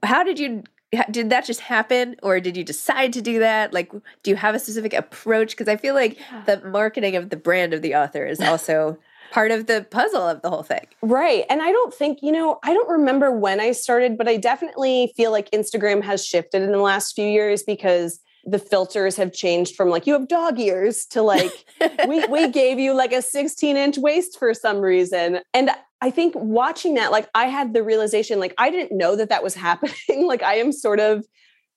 how 0.03 0.23
did 0.23 0.39
you 0.39 0.63
did 1.11 1.31
that 1.31 1.45
just 1.45 1.61
happen 1.61 2.17
or 2.23 2.41
did 2.41 2.57
you 2.57 2.65
decide 2.65 3.13
to 3.15 3.23
do 3.23 3.39
that? 3.39 3.73
Like 3.73 3.93
do 4.23 4.31
you 4.31 4.37
have 4.37 4.55
a 4.55 4.59
specific 4.59 4.93
approach? 4.93 5.51
Because 5.51 5.69
i 5.69 5.77
feel 5.77 5.95
like 5.95 6.19
the 6.47 6.61
marketing 6.65 7.17
of 7.17 7.31
the 7.31 7.37
brand 7.37 7.75
of 7.75 7.83
the 7.83 7.95
author 7.95 8.27
is 8.27 8.41
also 8.41 8.99
part 9.33 9.51
of 9.51 9.67
the 9.67 9.87
puzzle 9.91 10.29
of 10.29 10.43
the 10.43 10.51
whole 10.51 10.63
thing. 10.63 10.87
Right 11.01 11.45
and 11.49 11.63
i 11.63 11.73
don't 11.73 11.95
think 11.95 12.19
you 12.23 12.33
know 12.33 12.59
i 12.63 12.73
don't 12.73 12.89
remember 12.89 13.31
when 13.33 13.61
i 13.61 13.73
started 13.73 14.19
but 14.19 14.29
i 14.29 14.37
definitely 14.37 15.13
feel 15.17 15.31
like 15.31 15.51
instagram 15.51 16.03
has 16.03 16.25
shifted 16.25 16.63
in 16.63 16.71
the 16.71 16.79
last 16.79 17.15
few 17.15 17.27
years 17.27 17.63
because 17.63 18.21
the 18.45 18.59
filters 18.59 19.17
have 19.17 19.33
changed 19.33 19.77
from 19.77 19.89
like 19.89 20.07
you 20.07 20.13
have 20.13 20.29
dog 20.29 20.59
ears 20.59 21.07
to 21.07 21.23
like 21.23 21.65
we 22.09 22.25
we 22.27 22.49
gave 22.61 22.79
you 22.79 22.95
like 22.95 23.13
a 23.13 23.23
16 23.23 23.77
inch 23.77 23.99
waist 23.99 24.39
for 24.39 24.53
some 24.55 24.79
reason. 24.79 25.41
And 25.55 25.71
I 26.03 26.11
think 26.11 26.35
watching 26.35 26.95
that, 26.95 27.13
like 27.13 27.31
I 27.33 27.47
had 27.47 27.73
the 27.73 27.85
realization, 27.85 28.41
like 28.41 28.55
I 28.59 28.71
didn't 28.71 28.97
know 28.97 29.15
that 29.15 29.29
that 29.29 29.45
was 29.45 29.55
happening. 29.69 30.27
like 30.27 30.43
I 30.43 30.57
am 30.57 30.73
sort 30.73 30.99
of, 31.01 31.25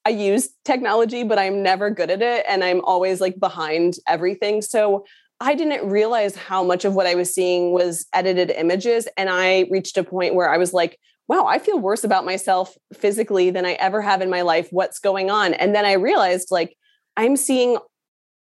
I 0.04 0.10
use 0.10 0.50
technology, 0.66 1.24
but 1.24 1.40
I'm 1.40 1.64
never 1.64 1.90
good 1.92 2.10
at 2.10 2.22
it. 2.22 2.46
And 2.50 2.64
I'm 2.64 2.84
always 2.84 3.22
like 3.22 3.40
behind 3.40 3.96
everything. 4.08 4.62
So 4.62 5.06
I 5.40 5.54
didn't 5.54 5.88
realize 5.88 6.36
how 6.36 6.64
much 6.64 6.86
of 6.86 6.96
what 6.96 7.06
I 7.06 7.16
was 7.16 7.34
seeing 7.34 7.72
was 7.72 8.08
edited 8.14 8.50
images. 8.52 9.08
And 9.16 9.30
I 9.30 9.68
reached 9.70 9.98
a 9.98 10.04
point 10.04 10.34
where 10.34 10.50
I 10.50 10.58
was 10.58 10.74
like, 10.74 11.00
wow, 11.28 11.46
I 11.46 11.60
feel 11.60 11.80
worse 11.80 12.04
about 12.04 12.26
myself 12.26 12.76
physically 12.94 13.52
than 13.52 13.66
I 13.66 13.74
ever 13.74 14.02
have 14.02 14.22
in 14.22 14.30
my 14.30 14.42
life. 14.42 14.70
What's 14.72 15.00
going 15.00 15.30
on? 15.30 15.54
And 15.54 15.76
then 15.76 15.86
I 15.86 15.94
realized 15.94 16.50
like 16.52 16.76
I'm 17.18 17.36
seeing 17.36 17.78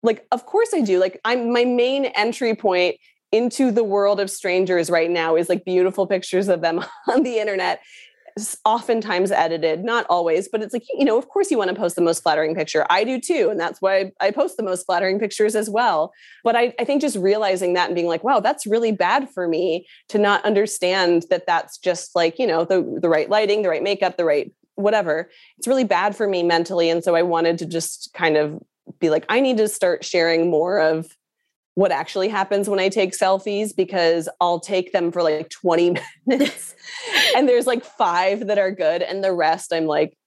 like 0.03 0.25
of 0.31 0.45
course 0.45 0.69
I 0.73 0.81
do. 0.81 0.99
Like 0.99 1.19
I'm 1.25 1.51
my 1.51 1.65
main 1.65 2.05
entry 2.05 2.55
point 2.55 2.95
into 3.31 3.71
the 3.71 3.83
world 3.83 4.19
of 4.19 4.29
strangers 4.29 4.89
right 4.89 5.09
now 5.09 5.35
is 5.35 5.49
like 5.49 5.65
beautiful 5.65 6.07
pictures 6.07 6.47
of 6.47 6.61
them 6.61 6.83
on 7.07 7.23
the 7.23 7.39
internet 7.39 7.81
oftentimes 8.65 9.31
edited 9.31 9.85
not 9.85 10.05
always 10.09 10.49
but 10.49 10.61
it's 10.61 10.73
like 10.73 10.83
you 10.93 11.05
know 11.05 11.17
of 11.17 11.29
course 11.29 11.49
you 11.49 11.57
want 11.57 11.69
to 11.69 11.75
post 11.75 11.95
the 11.95 12.01
most 12.01 12.21
flattering 12.21 12.53
picture. 12.53 12.85
I 12.89 13.05
do 13.05 13.19
too 13.19 13.47
and 13.49 13.57
that's 13.57 13.81
why 13.81 14.11
i 14.19 14.29
post 14.29 14.57
the 14.57 14.63
most 14.63 14.85
flattering 14.85 15.19
pictures 15.19 15.55
as 15.55 15.69
well. 15.69 16.11
But 16.43 16.55
I, 16.57 16.73
I 16.77 16.83
think 16.83 17.01
just 17.01 17.15
realizing 17.15 17.73
that 17.73 17.85
and 17.85 17.95
being 17.95 18.07
like 18.07 18.25
wow 18.25 18.41
that's 18.41 18.65
really 18.65 18.91
bad 18.91 19.29
for 19.29 19.47
me 19.47 19.87
to 20.09 20.17
not 20.17 20.43
understand 20.43 21.25
that 21.29 21.47
that's 21.47 21.77
just 21.77 22.13
like 22.13 22.37
you 22.37 22.45
know 22.45 22.65
the, 22.65 22.99
the 23.01 23.07
right 23.07 23.29
lighting 23.29 23.61
the 23.61 23.69
right 23.69 23.83
makeup 23.83 24.17
the 24.17 24.25
right 24.25 24.51
whatever 24.75 25.29
it's 25.57 25.67
really 25.67 25.85
bad 25.85 26.13
for 26.13 26.27
me 26.27 26.43
mentally 26.43 26.89
and 26.89 27.01
so 27.01 27.15
i 27.15 27.21
wanted 27.21 27.57
to 27.57 27.65
just 27.65 28.13
kind 28.13 28.35
of 28.35 28.61
be 28.99 29.09
like 29.09 29.25
i 29.29 29.39
need 29.39 29.55
to 29.55 29.69
start 29.69 30.03
sharing 30.03 30.49
more 30.49 30.79
of 30.79 31.07
what 31.75 31.91
actually 31.91 32.29
happens 32.29 32.67
when 32.67 32.79
I 32.79 32.89
take 32.89 33.11
selfies 33.11 33.75
because 33.75 34.27
I'll 34.41 34.59
take 34.59 34.91
them 34.91 35.11
for 35.11 35.21
like 35.21 35.49
20 35.49 35.97
minutes 36.25 36.75
and 37.35 37.47
there's 37.47 37.67
like 37.67 37.85
five 37.85 38.47
that 38.47 38.57
are 38.57 38.71
good 38.71 39.01
and 39.01 39.23
the 39.23 39.33
rest 39.33 39.71
I'm 39.71 39.85
like 39.85 40.17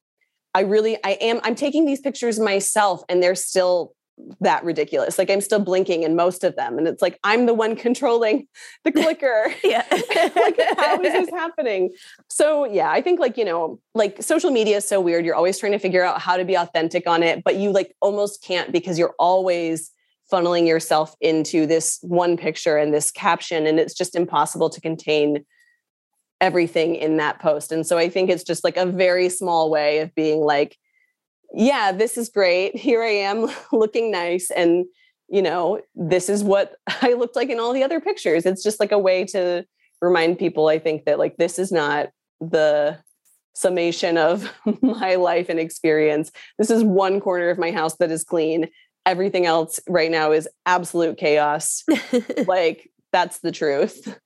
I 0.55 0.61
really 0.61 0.97
I 1.05 1.12
am 1.21 1.40
I'm 1.43 1.55
taking 1.55 1.85
these 1.85 2.00
pictures 2.00 2.38
myself 2.38 3.02
and 3.09 3.23
they're 3.23 3.35
still 3.35 3.95
that 4.40 4.64
ridiculous. 4.64 5.17
Like 5.17 5.31
I'm 5.31 5.40
still 5.40 5.61
blinking 5.61 6.02
in 6.02 6.17
most 6.17 6.43
of 6.43 6.57
them 6.57 6.78
and 6.78 6.88
it's 6.88 7.00
like 7.00 7.19
I'm 7.25 7.47
the 7.47 7.55
one 7.55 7.76
controlling 7.87 8.47
the 8.85 8.93
clicker. 8.93 9.55
yeah. 9.64 9.85
like 9.90 10.61
how 10.76 11.00
is 11.00 11.12
this 11.12 11.31
happening? 11.31 11.95
So 12.28 12.64
yeah, 12.64 12.90
I 12.90 13.00
think 13.00 13.21
like, 13.21 13.37
you 13.37 13.45
know, 13.45 13.81
like 13.95 14.23
social 14.23 14.50
media 14.50 14.78
is 14.78 14.88
so 14.88 15.00
weird. 15.00 15.25
You're 15.25 15.35
always 15.35 15.59
trying 15.59 15.73
to 15.73 15.78
figure 15.78 16.05
out 16.05 16.21
how 16.21 16.37
to 16.37 16.45
be 16.45 16.57
authentic 16.57 17.07
on 17.07 17.23
it, 17.23 17.45
but 17.45 17.57
you 17.57 17.71
like 17.71 17.95
almost 18.00 18.43
can't 18.43 18.73
because 18.73 18.99
you're 18.99 19.14
always 19.19 19.93
funneling 20.32 20.66
yourself 20.66 21.14
into 21.20 21.66
this 21.66 21.99
one 22.02 22.37
picture 22.37 22.76
and 22.76 22.92
this 22.92 23.11
caption 23.11 23.66
and 23.66 23.80
it's 23.80 23.94
just 23.94 24.14
impossible 24.14 24.68
to 24.70 24.80
contain 24.80 25.44
everything 26.40 26.94
in 26.94 27.16
that 27.16 27.40
post. 27.40 27.73
And 27.73 27.87
so 27.87 27.99
i 27.99 28.08
think 28.08 28.30
it's 28.30 28.44
just 28.44 28.64
like 28.64 28.76
a 28.76 28.87
very 28.87 29.28
small 29.28 29.70
way 29.70 30.00
of 30.00 30.14
being 30.14 30.40
like 30.40 30.76
yeah 31.54 31.92
this 31.92 32.18
is 32.18 32.28
great. 32.28 32.76
Here 32.76 33.02
i 33.02 33.08
am 33.08 33.49
looking 33.73 34.11
nice 34.11 34.50
and 34.50 34.85
you 35.28 35.42
know 35.42 35.80
this 35.94 36.28
is 36.28 36.42
what 36.44 36.76
i 37.02 37.14
looked 37.14 37.37
like 37.37 37.50
in 37.50 37.61
all 37.61 37.73
the 37.73 37.82
other 37.82 38.00
pictures. 38.00 38.47
It's 38.47 38.62
just 38.62 38.80
like 38.80 38.92
a 38.92 38.99
way 38.99 39.25
to 39.26 39.64
remind 40.00 40.38
people 40.38 40.68
i 40.68 40.78
think 40.78 41.06
that 41.06 41.18
like 41.18 41.37
this 41.38 41.58
is 41.58 41.73
not 41.73 42.11
the 42.40 42.99
summation 43.58 44.16
of 44.16 44.52
my 44.82 45.16
life 45.16 45.49
and 45.49 45.58
experience. 45.58 46.30
This 46.58 46.70
is 46.70 46.85
one 46.85 47.20
corner 47.20 47.50
of 47.50 47.58
my 47.58 47.73
house 47.73 47.97
that 47.97 48.11
is 48.11 48.25
clean 48.25 48.68
everything 49.08 49.46
else 49.46 49.80
right 49.88 50.10
now 50.10 50.32
is 50.32 50.48
absolute 50.66 51.16
chaos. 51.16 51.82
like 52.46 52.90
that's 53.10 53.38
the 53.38 53.50
truth. 53.50 54.16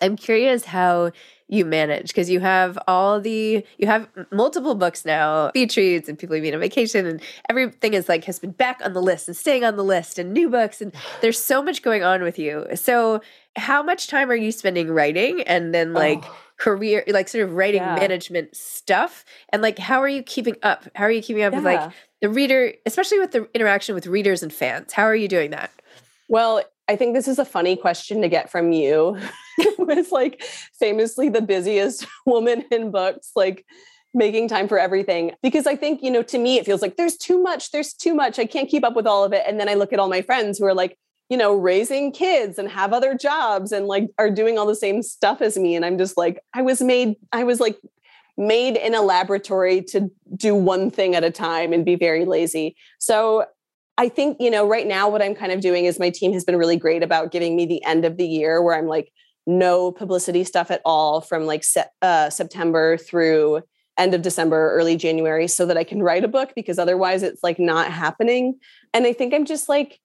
I'm 0.00 0.16
curious 0.16 0.64
how 0.64 1.12
you 1.48 1.66
manage 1.66 2.08
because 2.08 2.30
you 2.30 2.40
have 2.40 2.78
all 2.88 3.20
the 3.20 3.64
you 3.76 3.86
have 3.86 4.08
multiple 4.32 4.74
books 4.74 5.04
now, 5.04 5.50
beach 5.52 5.76
reads 5.76 6.08
and 6.08 6.18
people 6.18 6.34
you 6.34 6.42
meet 6.42 6.54
on 6.54 6.60
vacation, 6.60 7.06
and 7.06 7.20
everything 7.50 7.92
is 7.92 8.08
like 8.08 8.24
has 8.24 8.38
been 8.38 8.52
back 8.52 8.80
on 8.82 8.94
the 8.94 9.02
list 9.02 9.28
and 9.28 9.36
staying 9.36 9.64
on 9.64 9.76
the 9.76 9.84
list 9.84 10.18
and 10.18 10.32
new 10.32 10.48
books, 10.48 10.80
and 10.80 10.92
there's 11.20 11.38
so 11.38 11.62
much 11.62 11.82
going 11.82 12.02
on 12.02 12.22
with 12.22 12.38
you. 12.38 12.66
So, 12.74 13.20
how 13.56 13.82
much 13.82 14.08
time 14.08 14.30
are 14.30 14.34
you 14.34 14.50
spending 14.50 14.90
writing, 14.90 15.42
and 15.42 15.74
then 15.74 15.92
like? 15.92 16.24
Oh 16.24 16.36
career 16.62 17.02
like 17.08 17.28
sort 17.28 17.42
of 17.42 17.54
writing 17.54 17.82
yeah. 17.82 17.96
management 17.96 18.54
stuff 18.54 19.24
and 19.52 19.62
like 19.62 19.80
how 19.80 20.00
are 20.00 20.08
you 20.08 20.22
keeping 20.22 20.54
up 20.62 20.88
how 20.94 21.02
are 21.02 21.10
you 21.10 21.20
keeping 21.20 21.42
up 21.42 21.52
yeah. 21.52 21.58
with 21.58 21.64
like 21.64 21.92
the 22.20 22.28
reader 22.28 22.72
especially 22.86 23.18
with 23.18 23.32
the 23.32 23.48
interaction 23.52 23.96
with 23.96 24.06
readers 24.06 24.44
and 24.44 24.52
fans 24.52 24.92
how 24.92 25.02
are 25.02 25.16
you 25.16 25.26
doing 25.26 25.50
that 25.50 25.72
well 26.28 26.62
i 26.88 26.94
think 26.94 27.16
this 27.16 27.26
is 27.26 27.40
a 27.40 27.44
funny 27.44 27.74
question 27.74 28.22
to 28.22 28.28
get 28.28 28.48
from 28.48 28.70
you 28.70 29.18
it's 29.58 30.12
like 30.12 30.40
famously 30.78 31.28
the 31.28 31.42
busiest 31.42 32.06
woman 32.26 32.64
in 32.70 32.92
books 32.92 33.32
like 33.34 33.66
making 34.14 34.46
time 34.46 34.68
for 34.68 34.78
everything 34.78 35.32
because 35.42 35.66
I 35.66 35.74
think, 35.74 36.02
you 36.02 36.10
know, 36.10 36.22
to 36.24 36.36
me, 36.36 36.58
it 36.58 36.66
feels 36.66 36.82
like 36.82 36.98
there's 36.98 37.16
too 37.16 37.42
much, 37.42 37.70
there's 37.70 37.94
too 37.94 38.12
much. 38.12 38.38
I 38.38 38.44
can't 38.44 38.68
keep 38.68 38.84
up 38.84 38.94
with 38.94 39.06
all 39.06 39.24
of 39.24 39.32
it. 39.32 39.42
And 39.46 39.58
then 39.58 39.70
I 39.70 39.74
look 39.74 39.90
at 39.90 39.98
all 39.98 40.10
my 40.10 40.20
friends 40.20 40.58
who 40.58 40.66
are 40.66 40.74
like, 40.74 40.98
you 41.32 41.38
know, 41.38 41.54
raising 41.54 42.12
kids 42.12 42.58
and 42.58 42.68
have 42.68 42.92
other 42.92 43.14
jobs 43.14 43.72
and 43.72 43.86
like 43.86 44.06
are 44.18 44.28
doing 44.28 44.58
all 44.58 44.66
the 44.66 44.76
same 44.76 45.02
stuff 45.02 45.40
as 45.40 45.56
me. 45.56 45.74
And 45.74 45.82
I'm 45.82 45.96
just 45.96 46.18
like, 46.18 46.38
I 46.52 46.60
was 46.60 46.82
made, 46.82 47.16
I 47.32 47.42
was 47.42 47.58
like 47.58 47.78
made 48.36 48.76
in 48.76 48.94
a 48.94 49.00
laboratory 49.00 49.80
to 49.84 50.10
do 50.36 50.54
one 50.54 50.90
thing 50.90 51.14
at 51.14 51.24
a 51.24 51.30
time 51.30 51.72
and 51.72 51.86
be 51.86 51.96
very 51.96 52.26
lazy. 52.26 52.76
So 52.98 53.46
I 53.96 54.10
think, 54.10 54.36
you 54.40 54.50
know, 54.50 54.68
right 54.68 54.86
now 54.86 55.08
what 55.08 55.22
I'm 55.22 55.34
kind 55.34 55.52
of 55.52 55.62
doing 55.62 55.86
is 55.86 55.98
my 55.98 56.10
team 56.10 56.34
has 56.34 56.44
been 56.44 56.56
really 56.56 56.76
great 56.76 57.02
about 57.02 57.32
giving 57.32 57.56
me 57.56 57.64
the 57.64 57.82
end 57.82 58.04
of 58.04 58.18
the 58.18 58.26
year 58.26 58.60
where 58.60 58.76
I'm 58.76 58.86
like, 58.86 59.10
no 59.46 59.90
publicity 59.90 60.44
stuff 60.44 60.70
at 60.70 60.82
all 60.84 61.22
from 61.22 61.46
like 61.46 61.64
uh, 62.02 62.28
September 62.28 62.98
through 62.98 63.62
end 63.96 64.12
of 64.12 64.20
December, 64.20 64.74
early 64.74 64.96
January, 64.96 65.48
so 65.48 65.64
that 65.64 65.78
I 65.78 65.84
can 65.84 66.02
write 66.02 66.24
a 66.24 66.28
book 66.28 66.52
because 66.54 66.78
otherwise 66.78 67.22
it's 67.22 67.42
like 67.42 67.58
not 67.58 67.90
happening. 67.90 68.58
And 68.92 69.06
I 69.06 69.14
think 69.14 69.32
I'm 69.32 69.46
just 69.46 69.70
like, 69.70 69.98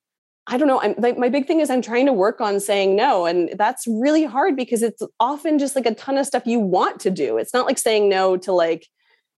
I 0.50 0.56
don't 0.56 0.66
know. 0.66 0.80
I'm 0.80 0.94
like 0.96 1.18
my 1.18 1.28
big 1.28 1.46
thing 1.46 1.60
is 1.60 1.68
I'm 1.68 1.82
trying 1.82 2.06
to 2.06 2.12
work 2.12 2.40
on 2.40 2.58
saying 2.58 2.96
no. 2.96 3.26
And 3.26 3.50
that's 3.56 3.86
really 3.86 4.24
hard 4.24 4.56
because 4.56 4.82
it's 4.82 5.02
often 5.20 5.58
just 5.58 5.76
like 5.76 5.84
a 5.84 5.94
ton 5.94 6.16
of 6.16 6.26
stuff 6.26 6.46
you 6.46 6.58
want 6.58 7.00
to 7.00 7.10
do. 7.10 7.36
It's 7.36 7.52
not 7.52 7.66
like 7.66 7.78
saying 7.78 8.08
no 8.08 8.38
to 8.38 8.52
like 8.52 8.86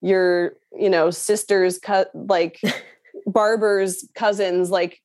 your, 0.02 0.52
you 0.78 0.90
know, 0.90 1.10
sister's 1.10 1.78
cut 1.78 2.10
like 2.14 2.60
barber's 3.26 4.06
cousins, 4.14 4.70
like 4.70 5.00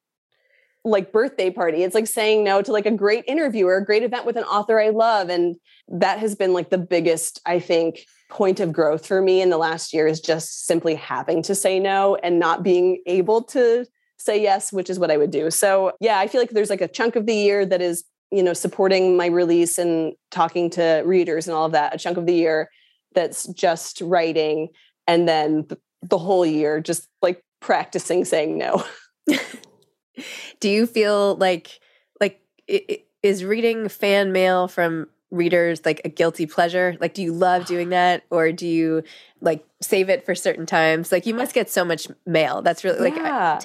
like 0.83 1.13
birthday 1.13 1.50
party. 1.50 1.83
It's 1.83 1.95
like 1.95 2.07
saying 2.07 2.43
no 2.43 2.62
to 2.62 2.74
like 2.74 2.86
a 2.86 2.91
great 2.91 3.24
interview 3.25 3.65
or 3.67 3.77
a 3.77 3.86
great 3.86 4.03
event 4.03 4.25
with 4.25 4.36
an 4.36 4.43
author 4.43 4.81
I 4.81 4.89
love. 4.89 5.29
And 5.29 5.55
that 5.88 6.19
has 6.19 6.36
been 6.36 6.51
like 6.51 6.69
the 6.69 6.77
biggest, 6.77 7.39
I 7.45 7.60
think, 7.60 8.05
point 8.29 8.60
of 8.60 8.74
growth 8.74 9.05
for 9.05 9.22
me 9.22 9.41
in 9.41 9.50
the 9.50 9.57
last 9.57 9.93
year 9.93 10.07
is 10.07 10.19
just 10.19 10.65
simply 10.65 10.95
having 10.95 11.41
to 11.43 11.55
say 11.55 11.79
no 11.79 12.15
and 12.15 12.39
not 12.39 12.63
being 12.63 13.01
able 13.05 13.43
to 13.43 13.86
say 14.17 14.41
yes, 14.41 14.72
which 14.72 14.89
is 14.89 15.00
what 15.00 15.12
I 15.12 15.17
would 15.17 15.32
do. 15.32 15.51
So 15.51 15.93
yeah, 16.00 16.20
I 16.20 16.27
feel 16.27 16.41
like 16.41 16.51
there's 16.51 16.70
like 16.70 16.82
a 16.82 16.88
chunk 16.88 17.15
of 17.15 17.25
the 17.25 17.36
year 17.36 17.65
that 17.65 17.82
is, 17.82 18.03
you 18.32 18.43
know, 18.43 18.53
supporting 18.53 19.17
my 19.17 19.27
release 19.27 19.77
and 19.77 20.13
talking 20.32 20.70
to 20.72 21.03
readers 21.05 21.48
and 21.48 21.55
all 21.55 21.65
of 21.65 21.72
that, 21.74 21.96
a 21.96 21.98
chunk 21.98 22.17
of 22.17 22.25
the 22.25 22.34
year 22.34 22.70
that's 23.13 23.48
just 23.48 24.01
writing. 24.01 24.70
And 25.08 25.27
then 25.27 25.67
the 26.01 26.17
whole 26.17 26.46
year 26.46 26.79
just 26.79 27.08
like 27.22 27.43
practicing 27.60 28.25
saying 28.25 28.58
no. 28.58 28.84
Do 30.60 30.70
you 30.70 30.86
feel 30.86 31.36
like 31.36 31.79
like 32.20 32.41
is 32.67 33.43
reading 33.43 33.89
fan 33.89 34.32
mail 34.32 34.67
from 34.67 35.08
readers 35.32 35.86
like 35.86 36.01
a 36.05 36.10
guilty 36.10 36.46
pleasure? 36.46 36.96
Like 37.01 37.13
do 37.13 37.22
you 37.22 37.34
love 37.34 37.65
doing 37.65 37.89
that 37.89 38.24
or 38.29 38.51
do 38.51 38.67
you 38.67 39.03
like 39.41 39.65
save 39.82 40.10
it 40.10 40.25
for 40.25 40.36
certain 40.36 40.65
times? 40.65 41.12
Like 41.12 41.25
you 41.25 41.34
must 41.34 41.53
get 41.53 41.70
so 41.70 41.84
much 41.84 42.08
mail. 42.25 42.62
That's 42.62 42.84
really 42.84 43.00
like 43.00 43.15
yeah. 43.15 43.60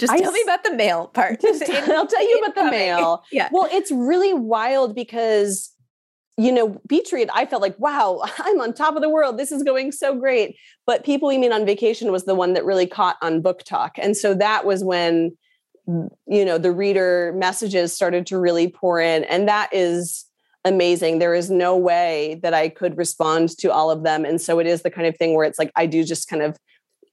Just 0.00 0.16
tell 0.16 0.32
me 0.32 0.40
about 0.42 0.64
the 0.64 0.74
mail 0.74 1.08
part. 1.08 1.40
Just, 1.42 1.62
I'll 1.70 2.06
tell 2.06 2.28
you 2.28 2.38
about 2.38 2.54
the 2.54 2.70
mail. 2.70 3.22
Yeah. 3.32 3.48
Well, 3.52 3.68
it's 3.70 3.92
really 3.92 4.34
wild 4.34 4.94
because 4.94 5.72
you 6.36 6.52
know, 6.52 6.80
Beach 6.88 7.12
Read, 7.12 7.28
I 7.34 7.44
felt 7.44 7.60
like, 7.60 7.78
wow, 7.78 8.22
I'm 8.38 8.62
on 8.62 8.72
top 8.72 8.96
of 8.96 9.02
the 9.02 9.10
world. 9.10 9.36
This 9.36 9.52
is 9.52 9.62
going 9.62 9.92
so 9.92 10.16
great. 10.16 10.56
But 10.86 11.04
People 11.04 11.28
We 11.28 11.36
Meet 11.36 11.52
on 11.52 11.66
Vacation 11.66 12.10
was 12.10 12.24
the 12.24 12.34
one 12.34 12.54
that 12.54 12.64
really 12.64 12.86
caught 12.86 13.16
on 13.20 13.42
BookTok. 13.42 13.90
And 13.98 14.16
so 14.16 14.32
that 14.34 14.64
was 14.64 14.82
when 14.82 15.36
mm, 15.86 16.08
you 16.26 16.44
know 16.46 16.56
the 16.56 16.72
reader 16.72 17.34
messages 17.36 17.92
started 17.92 18.26
to 18.28 18.38
really 18.38 18.68
pour 18.68 18.98
in 19.00 19.24
and 19.24 19.48
that 19.48 19.68
is 19.72 20.24
amazing 20.64 21.18
there 21.18 21.34
is 21.34 21.50
no 21.50 21.74
way 21.74 22.38
that 22.42 22.52
i 22.52 22.68
could 22.68 22.96
respond 22.98 23.48
to 23.48 23.72
all 23.72 23.90
of 23.90 24.04
them 24.04 24.26
and 24.26 24.42
so 24.42 24.58
it 24.58 24.66
is 24.66 24.82
the 24.82 24.90
kind 24.90 25.06
of 25.06 25.16
thing 25.16 25.34
where 25.34 25.46
it's 25.46 25.58
like 25.58 25.72
i 25.74 25.86
do 25.86 26.04
just 26.04 26.28
kind 26.28 26.42
of 26.42 26.58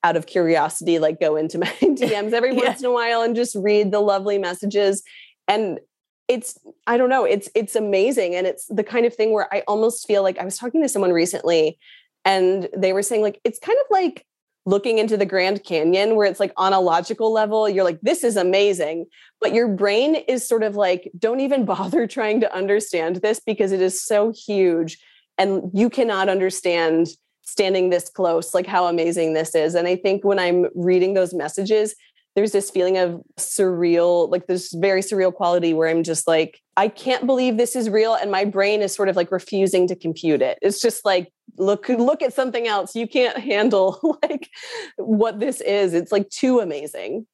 out 0.07 0.15
of 0.15 0.25
curiosity 0.25 0.99
like 0.99 1.19
go 1.19 1.35
into 1.35 1.57
my 1.57 1.67
dms 1.81 2.33
every 2.33 2.55
yeah. 2.55 2.65
once 2.65 2.79
in 2.79 2.85
a 2.85 2.91
while 2.91 3.21
and 3.21 3.35
just 3.35 3.55
read 3.55 3.91
the 3.91 3.99
lovely 3.99 4.37
messages 4.37 5.03
and 5.47 5.79
it's 6.27 6.57
i 6.87 6.97
don't 6.97 7.09
know 7.09 7.25
it's 7.25 7.49
it's 7.55 7.75
amazing 7.75 8.35
and 8.35 8.47
it's 8.47 8.65
the 8.67 8.83
kind 8.83 9.05
of 9.05 9.13
thing 9.13 9.33
where 9.33 9.53
i 9.53 9.61
almost 9.67 10.07
feel 10.07 10.23
like 10.23 10.37
i 10.39 10.45
was 10.45 10.57
talking 10.57 10.81
to 10.81 10.89
someone 10.89 11.11
recently 11.11 11.77
and 12.23 12.69
they 12.75 12.93
were 12.93 13.01
saying 13.01 13.21
like 13.21 13.41
it's 13.43 13.59
kind 13.59 13.77
of 13.79 13.85
like 13.89 14.25
looking 14.67 14.97
into 14.97 15.15
the 15.15 15.25
Grand 15.25 15.63
Canyon 15.63 16.17
where 16.17 16.27
it's 16.27 16.41
like 16.41 16.51
on 16.57 16.73
a 16.73 16.81
logical 16.81 17.31
level, 17.31 17.69
you're 17.69 17.85
like, 17.85 18.01
this 18.01 18.21
is 18.21 18.35
amazing. 18.35 19.05
But 19.39 19.53
your 19.53 19.69
brain 19.69 20.15
is 20.27 20.45
sort 20.45 20.61
of 20.61 20.75
like, 20.75 21.09
don't 21.17 21.39
even 21.39 21.63
bother 21.73 22.05
trying 22.05 22.41
to 22.41 22.53
understand 22.53 23.15
this 23.17 23.39
because 23.39 23.71
it 23.71 23.81
is 23.81 24.03
so 24.03 24.33
huge. 24.45 24.97
And 25.37 25.71
you 25.73 25.89
cannot 25.89 26.27
understand 26.27 27.07
standing 27.47 27.89
this 27.89 28.09
close, 28.09 28.53
like 28.53 28.67
how 28.67 28.87
amazing 28.87 29.33
this 29.33 29.55
is. 29.55 29.73
And 29.73 29.87
I 29.87 29.95
think 29.95 30.23
when 30.23 30.37
I'm 30.37 30.67
reading 30.75 31.13
those 31.13 31.33
messages, 31.33 31.95
there's 32.35 32.51
this 32.51 32.69
feeling 32.69 32.97
of 32.97 33.19
surreal, 33.39 34.29
like 34.29 34.45
this 34.45 34.71
very 34.73 35.01
surreal 35.01 35.33
quality 35.33 35.73
where 35.73 35.89
I'm 35.89 36.03
just 36.03 36.27
like, 36.27 36.61
I 36.75 36.87
can't 36.87 37.25
believe 37.25 37.57
this 37.57 37.75
is 37.75 37.89
real. 37.89 38.13
And 38.13 38.29
my 38.29 38.45
brain 38.45 38.83
is 38.83 38.93
sort 38.93 39.09
of 39.09 39.15
like 39.15 39.31
refusing 39.31 39.87
to 39.87 39.95
compute 39.95 40.43
it. 40.43 40.59
It's 40.61 40.79
just 40.79 41.03
like, 41.03 41.33
look, 41.57 41.89
look 41.89 42.21
at 42.21 42.33
something 42.33 42.67
else. 42.67 42.95
You 42.95 43.07
can't 43.07 43.37
handle 43.39 44.19
like 44.21 44.49
what 44.97 45.39
this 45.39 45.61
is. 45.61 45.95
It's 45.95 46.11
like 46.11 46.29
too 46.29 46.59
amazing, 46.59 47.25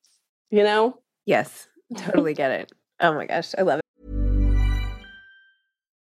you 0.52 0.64
know? 0.64 1.00
Yes, 1.26 1.68
totally 1.98 2.34
get 2.34 2.52
it. 2.52 2.72
Oh 3.02 3.14
my 3.14 3.26
gosh, 3.26 3.54
I 3.58 3.64
love 3.64 3.80
it. 3.80 3.83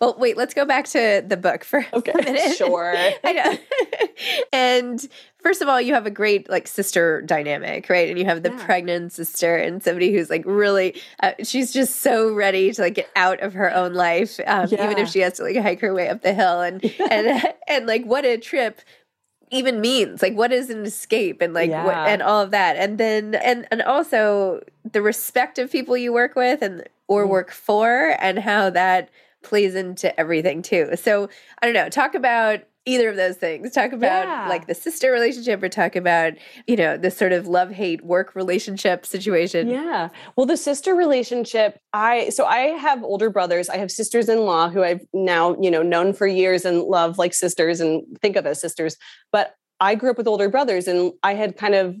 Well, 0.00 0.16
wait, 0.18 0.36
let's 0.36 0.54
go 0.54 0.64
back 0.64 0.86
to 0.88 1.24
the 1.26 1.36
book 1.36 1.64
for 1.64 1.84
okay, 1.92 2.12
a 2.12 2.16
minute. 2.16 2.56
Sure. 2.56 2.94
I 3.24 3.32
know. 3.32 3.58
and 4.52 5.08
first 5.38 5.60
of 5.62 5.68
all, 5.68 5.80
you 5.80 5.94
have 5.94 6.06
a 6.06 6.10
great 6.10 6.48
like 6.48 6.68
sister 6.68 7.22
dynamic, 7.22 7.88
right? 7.88 8.08
And 8.08 8.18
you 8.18 8.24
have 8.26 8.42
the 8.42 8.50
yeah. 8.50 8.64
pregnant 8.64 9.12
sister 9.12 9.56
and 9.56 9.82
somebody 9.82 10.12
who's 10.12 10.30
like 10.30 10.44
really, 10.46 11.00
uh, 11.22 11.32
she's 11.42 11.72
just 11.72 11.96
so 11.96 12.32
ready 12.32 12.72
to 12.72 12.82
like 12.82 12.94
get 12.94 13.10
out 13.16 13.40
of 13.40 13.54
her 13.54 13.74
own 13.74 13.94
life, 13.94 14.38
um, 14.46 14.68
yeah. 14.70 14.84
even 14.84 14.98
if 14.98 15.08
she 15.08 15.20
has 15.20 15.34
to 15.34 15.42
like 15.42 15.56
hike 15.56 15.80
her 15.80 15.92
way 15.92 16.08
up 16.08 16.22
the 16.22 16.32
hill. 16.32 16.60
And 16.60 16.84
and 17.10 17.42
and 17.68 17.86
like 17.86 18.04
what 18.04 18.24
a 18.24 18.38
trip 18.38 18.80
even 19.50 19.80
means 19.80 20.22
like 20.22 20.34
what 20.34 20.52
is 20.52 20.70
an 20.70 20.84
escape 20.84 21.42
and 21.42 21.52
like 21.52 21.70
yeah. 21.70 21.84
what 21.84 21.96
and 21.96 22.22
all 22.22 22.40
of 22.40 22.52
that 22.52 22.76
and 22.76 22.98
then 22.98 23.34
and 23.34 23.66
and 23.70 23.82
also 23.82 24.62
the 24.90 25.02
respect 25.02 25.58
of 25.58 25.70
people 25.72 25.96
you 25.96 26.12
work 26.12 26.36
with 26.36 26.62
and 26.62 26.88
or 27.08 27.26
mm. 27.26 27.30
work 27.30 27.50
for 27.50 28.16
and 28.20 28.38
how 28.38 28.70
that 28.70 29.10
plays 29.42 29.74
into 29.74 30.18
everything 30.18 30.62
too. 30.62 30.90
So 30.96 31.28
I 31.62 31.66
don't 31.66 31.74
know. 31.74 31.88
Talk 31.88 32.14
about 32.14 32.60
either 32.86 33.10
of 33.10 33.16
those 33.16 33.36
things. 33.36 33.72
Talk 33.72 33.92
about 33.92 34.26
Yeah. 34.26 34.48
like 34.48 34.66
the 34.66 34.74
sister 34.74 35.12
relationship, 35.12 35.62
or 35.62 35.68
talk 35.68 35.96
about 35.96 36.32
you 36.66 36.76
know 36.76 36.96
this 36.96 37.16
sort 37.16 37.32
of 37.32 37.46
love 37.46 37.70
hate 37.70 38.02
work 38.04 38.34
relationship 38.34 39.04
situation. 39.04 39.68
Yeah. 39.68 40.08
Well, 40.34 40.46
the 40.46 40.56
sister 40.56 40.94
relationship, 40.94 41.78
I 41.92 42.30
so 42.30 42.46
I 42.46 42.58
have 42.78 43.02
older 43.04 43.28
brothers. 43.30 43.68
I 43.68 43.76
have 43.76 43.90
sisters-in-law 43.90 44.70
who 44.70 44.82
I've 44.82 45.06
now, 45.12 45.56
you 45.60 45.70
know, 45.70 45.82
known 45.82 46.12
for 46.14 46.26
years 46.26 46.64
and 46.64 46.82
love 46.82 47.18
like 47.18 47.34
sisters 47.34 47.80
and 47.80 48.02
think 48.22 48.36
of 48.36 48.46
as 48.46 48.60
sisters. 48.60 48.96
But 49.30 49.54
I 49.78 49.94
grew 49.94 50.10
up 50.10 50.18
with 50.18 50.26
older 50.28 50.48
brothers 50.48 50.88
and 50.88 51.12
I 51.22 51.34
had 51.34 51.56
kind 51.56 51.74
of 51.74 51.96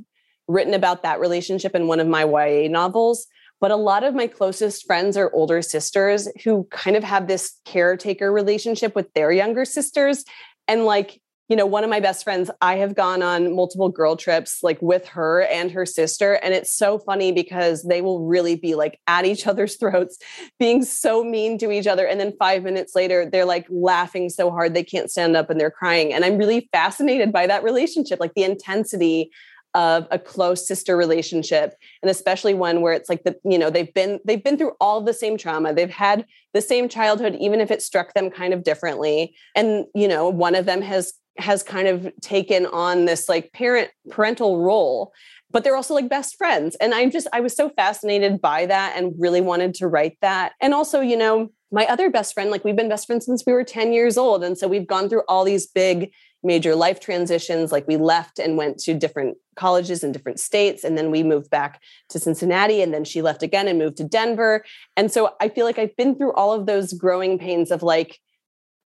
written 0.48 0.74
about 0.74 1.02
that 1.02 1.20
relationship 1.20 1.74
in 1.74 1.86
one 1.86 2.00
of 2.00 2.06
my 2.08 2.24
YA 2.24 2.68
novels. 2.68 3.26
But 3.60 3.70
a 3.70 3.76
lot 3.76 4.04
of 4.04 4.14
my 4.14 4.26
closest 4.26 4.86
friends 4.86 5.16
are 5.16 5.32
older 5.34 5.62
sisters 5.62 6.28
who 6.44 6.66
kind 6.70 6.96
of 6.96 7.04
have 7.04 7.28
this 7.28 7.58
caretaker 7.64 8.32
relationship 8.32 8.94
with 8.94 9.12
their 9.14 9.30
younger 9.30 9.64
sisters. 9.64 10.24
And 10.66 10.84
like, 10.84 11.20
you 11.50 11.56
know, 11.56 11.66
one 11.66 11.82
of 11.82 11.90
my 11.90 11.98
best 11.98 12.22
friends, 12.22 12.48
I 12.62 12.76
have 12.76 12.94
gone 12.94 13.22
on 13.22 13.56
multiple 13.56 13.88
girl 13.88 14.16
trips 14.16 14.62
like 14.62 14.80
with 14.80 15.06
her 15.08 15.42
and 15.42 15.70
her 15.72 15.84
sister. 15.84 16.34
And 16.34 16.54
it's 16.54 16.72
so 16.72 17.00
funny 17.00 17.32
because 17.32 17.82
they 17.82 18.02
will 18.02 18.24
really 18.24 18.54
be 18.54 18.76
like 18.76 19.00
at 19.08 19.26
each 19.26 19.48
other's 19.48 19.76
throats, 19.80 20.16
being 20.60 20.84
so 20.84 21.24
mean 21.24 21.58
to 21.58 21.72
each 21.72 21.88
other. 21.88 22.06
And 22.06 22.20
then 22.20 22.32
five 22.38 22.62
minutes 22.62 22.94
later, 22.94 23.28
they're 23.28 23.44
like 23.44 23.66
laughing 23.68 24.30
so 24.30 24.50
hard 24.50 24.74
they 24.74 24.84
can't 24.84 25.10
stand 25.10 25.36
up 25.36 25.50
and 25.50 25.60
they're 25.60 25.72
crying. 25.72 26.14
And 26.14 26.24
I'm 26.24 26.38
really 26.38 26.68
fascinated 26.72 27.32
by 27.32 27.48
that 27.48 27.64
relationship, 27.64 28.20
like 28.20 28.34
the 28.34 28.44
intensity 28.44 29.32
of 29.74 30.06
a 30.10 30.18
close 30.18 30.66
sister 30.66 30.96
relationship 30.96 31.74
and 32.02 32.10
especially 32.10 32.54
one 32.54 32.80
where 32.80 32.92
it's 32.92 33.08
like 33.08 33.22
the 33.24 33.36
you 33.44 33.58
know 33.58 33.70
they've 33.70 33.92
been 33.94 34.18
they've 34.24 34.42
been 34.42 34.58
through 34.58 34.72
all 34.80 35.00
the 35.00 35.14
same 35.14 35.36
trauma. 35.36 35.72
They've 35.72 35.90
had 35.90 36.26
the 36.54 36.60
same 36.60 36.88
childhood 36.88 37.36
even 37.40 37.60
if 37.60 37.70
it 37.70 37.82
struck 37.82 38.14
them 38.14 38.30
kind 38.30 38.52
of 38.52 38.64
differently. 38.64 39.34
And 39.54 39.86
you 39.94 40.08
know 40.08 40.28
one 40.28 40.54
of 40.54 40.66
them 40.66 40.82
has 40.82 41.12
has 41.38 41.62
kind 41.62 41.88
of 41.88 42.10
taken 42.20 42.66
on 42.66 43.04
this 43.04 43.28
like 43.28 43.52
parent 43.52 43.90
parental 44.10 44.60
role 44.60 45.12
but 45.52 45.64
they're 45.64 45.74
also 45.74 45.94
like 45.94 46.08
best 46.08 46.36
friends. 46.36 46.76
And 46.76 46.94
i'm 46.94 47.10
just 47.10 47.28
i 47.32 47.40
was 47.40 47.54
so 47.54 47.70
fascinated 47.70 48.40
by 48.40 48.66
that 48.66 48.94
and 48.96 49.14
really 49.18 49.40
wanted 49.40 49.74
to 49.74 49.88
write 49.88 50.18
that. 50.20 50.52
And 50.60 50.74
also 50.74 51.00
you 51.00 51.16
know 51.16 51.50
my 51.72 51.86
other 51.86 52.10
best 52.10 52.34
friend 52.34 52.50
like 52.50 52.64
we've 52.64 52.76
been 52.76 52.88
best 52.88 53.06
friends 53.06 53.26
since 53.26 53.44
we 53.46 53.52
were 53.52 53.64
10 53.64 53.92
years 53.92 54.18
old. 54.18 54.42
And 54.42 54.58
so 54.58 54.66
we've 54.66 54.86
gone 54.86 55.08
through 55.08 55.22
all 55.28 55.44
these 55.44 55.66
big 55.66 56.12
major 56.42 56.74
life 56.74 57.00
transitions 57.00 57.70
like 57.70 57.86
we 57.86 57.96
left 57.96 58.38
and 58.38 58.56
went 58.56 58.78
to 58.78 58.94
different 58.94 59.36
colleges 59.56 60.02
in 60.02 60.12
different 60.12 60.40
states 60.40 60.84
and 60.84 60.96
then 60.96 61.10
we 61.10 61.22
moved 61.22 61.50
back 61.50 61.82
to 62.08 62.18
Cincinnati 62.18 62.80
and 62.80 62.94
then 62.94 63.04
she 63.04 63.20
left 63.20 63.42
again 63.42 63.68
and 63.68 63.78
moved 63.78 63.98
to 63.98 64.04
Denver. 64.04 64.64
And 64.96 65.12
so 65.12 65.34
I 65.40 65.48
feel 65.48 65.66
like 65.66 65.78
I've 65.78 65.96
been 65.96 66.16
through 66.16 66.32
all 66.32 66.52
of 66.52 66.66
those 66.66 66.92
growing 66.92 67.38
pains 67.38 67.70
of 67.70 67.82
like 67.82 68.18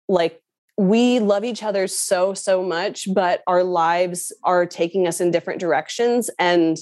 like 0.08 0.40
we 0.76 1.20
love 1.20 1.44
each 1.44 1.62
other 1.62 1.86
so 1.86 2.34
so 2.34 2.62
much 2.62 3.06
but 3.14 3.42
our 3.46 3.62
lives 3.62 4.32
are 4.42 4.66
taking 4.66 5.06
us 5.06 5.20
in 5.20 5.30
different 5.30 5.60
directions. 5.60 6.30
And 6.38 6.76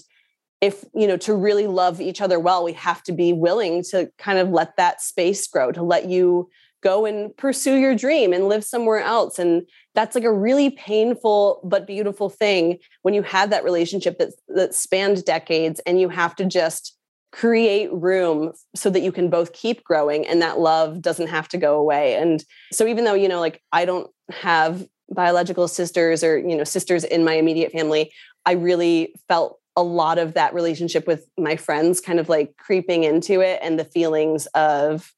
if 0.63 0.85
you 0.95 1.07
know 1.07 1.19
to 1.19 1.35
really 1.35 1.67
love 1.67 2.01
each 2.01 2.21
other 2.23 2.39
well 2.41 2.65
we 2.65 2.73
have 2.73 3.03
to 3.03 3.13
be 3.13 3.33
willing 3.33 3.83
to 3.83 4.11
kind 4.17 4.39
of 4.39 4.49
let 4.49 4.77
that 4.77 5.03
space 5.03 5.47
grow 5.47 5.73
to 5.73 5.83
let 5.83 6.09
you 6.09 6.49
go 6.83 7.07
and 7.07 7.37
pursue 7.37 7.77
your 7.77 7.95
dream 7.95 8.33
and 8.33 8.49
live 8.49 8.65
somewhere 8.65 9.01
else. 9.01 9.39
And 9.39 9.63
that's 9.95 10.15
like 10.15 10.25
a 10.25 10.33
really 10.33 10.71
painful 10.71 11.61
but 11.65 11.87
beautiful 11.87 12.29
thing 12.29 12.79
when 13.03 13.15
you 13.15 13.23
have 13.23 13.51
that 13.51 13.65
relationship 13.65 14.19
that 14.19 14.33
that 14.49 14.75
spanned 14.75 15.25
decades 15.25 15.81
and 15.87 16.01
you 16.01 16.09
have 16.09 16.35
to 16.37 16.45
just 16.45 16.97
create 17.31 17.91
room 17.93 18.53
so 18.75 18.91
that 18.91 19.01
you 19.01 19.11
can 19.11 19.31
both 19.31 19.55
keep 19.55 19.83
growing 19.85 20.27
and 20.27 20.43
that 20.43 20.59
love 20.59 21.01
doesn't 21.01 21.29
have 21.29 21.49
to 21.49 21.57
go 21.57 21.79
away. 21.79 22.15
And 22.15 22.45
so 22.73 22.87
even 22.87 23.05
though 23.05 23.15
you 23.15 23.29
know 23.29 23.41
like 23.41 23.63
i 23.73 23.85
don't 23.85 24.11
have 24.31 24.87
biological 25.11 25.69
sisters 25.69 26.23
or 26.23 26.39
you 26.39 26.57
know 26.57 26.65
sisters 26.65 27.05
in 27.05 27.25
my 27.25 27.35
immediate 27.35 27.73
family 27.73 28.11
i 28.47 28.53
really 28.53 29.15
felt 29.29 29.59
a 29.77 29.83
lot 29.83 30.19
of 30.19 30.35
that 30.35 30.55
relationship 30.55 31.07
with 31.07 31.27
my 31.39 31.57
friends 31.57 32.01
kind 32.01 32.21
of 32.21 32.29
like 32.29 32.57
creeping 32.57 33.05
into 33.05 33.41
it 33.41 33.59
and 33.63 33.79
the 33.79 33.85
feelings 33.85 34.47
of 34.55 35.13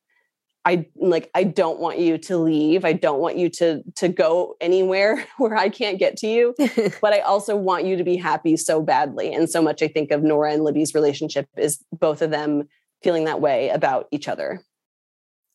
I 0.67 0.87
like 0.97 1.31
I 1.35 1.45
don't 1.45 1.79
want 1.79 1.99
you 1.99 2.17
to 2.19 2.39
leave. 2.39 2.85
I 2.85 2.95
don't 2.95 3.21
want 3.21 3.37
you 3.37 3.49
to 3.51 3.83
to 3.97 4.09
go 4.09 4.57
anywhere 4.61 5.25
where 5.39 5.57
I 5.57 5.69
can't 5.69 5.99
get 5.99 6.17
to 6.19 6.27
you. 6.27 6.55
but 7.03 7.13
I 7.13 7.21
also 7.21 7.55
want 7.57 7.85
you 7.85 7.97
to 7.97 8.05
be 8.05 8.17
happy 8.17 8.57
so 8.57 8.81
badly. 8.83 9.33
And 9.35 9.49
so 9.51 9.61
much 9.61 9.83
I 9.83 9.89
think 9.89 10.11
of 10.11 10.23
Nora 10.23 10.53
and 10.53 10.65
Libby's 10.65 10.95
relationship 10.95 11.49
is 11.57 11.85
both 11.93 12.23
of 12.23 12.31
them 12.31 12.69
feeling 13.03 13.25
that 13.25 13.41
way 13.41 13.69
about 13.69 14.09
each 14.11 14.27
other. 14.29 14.63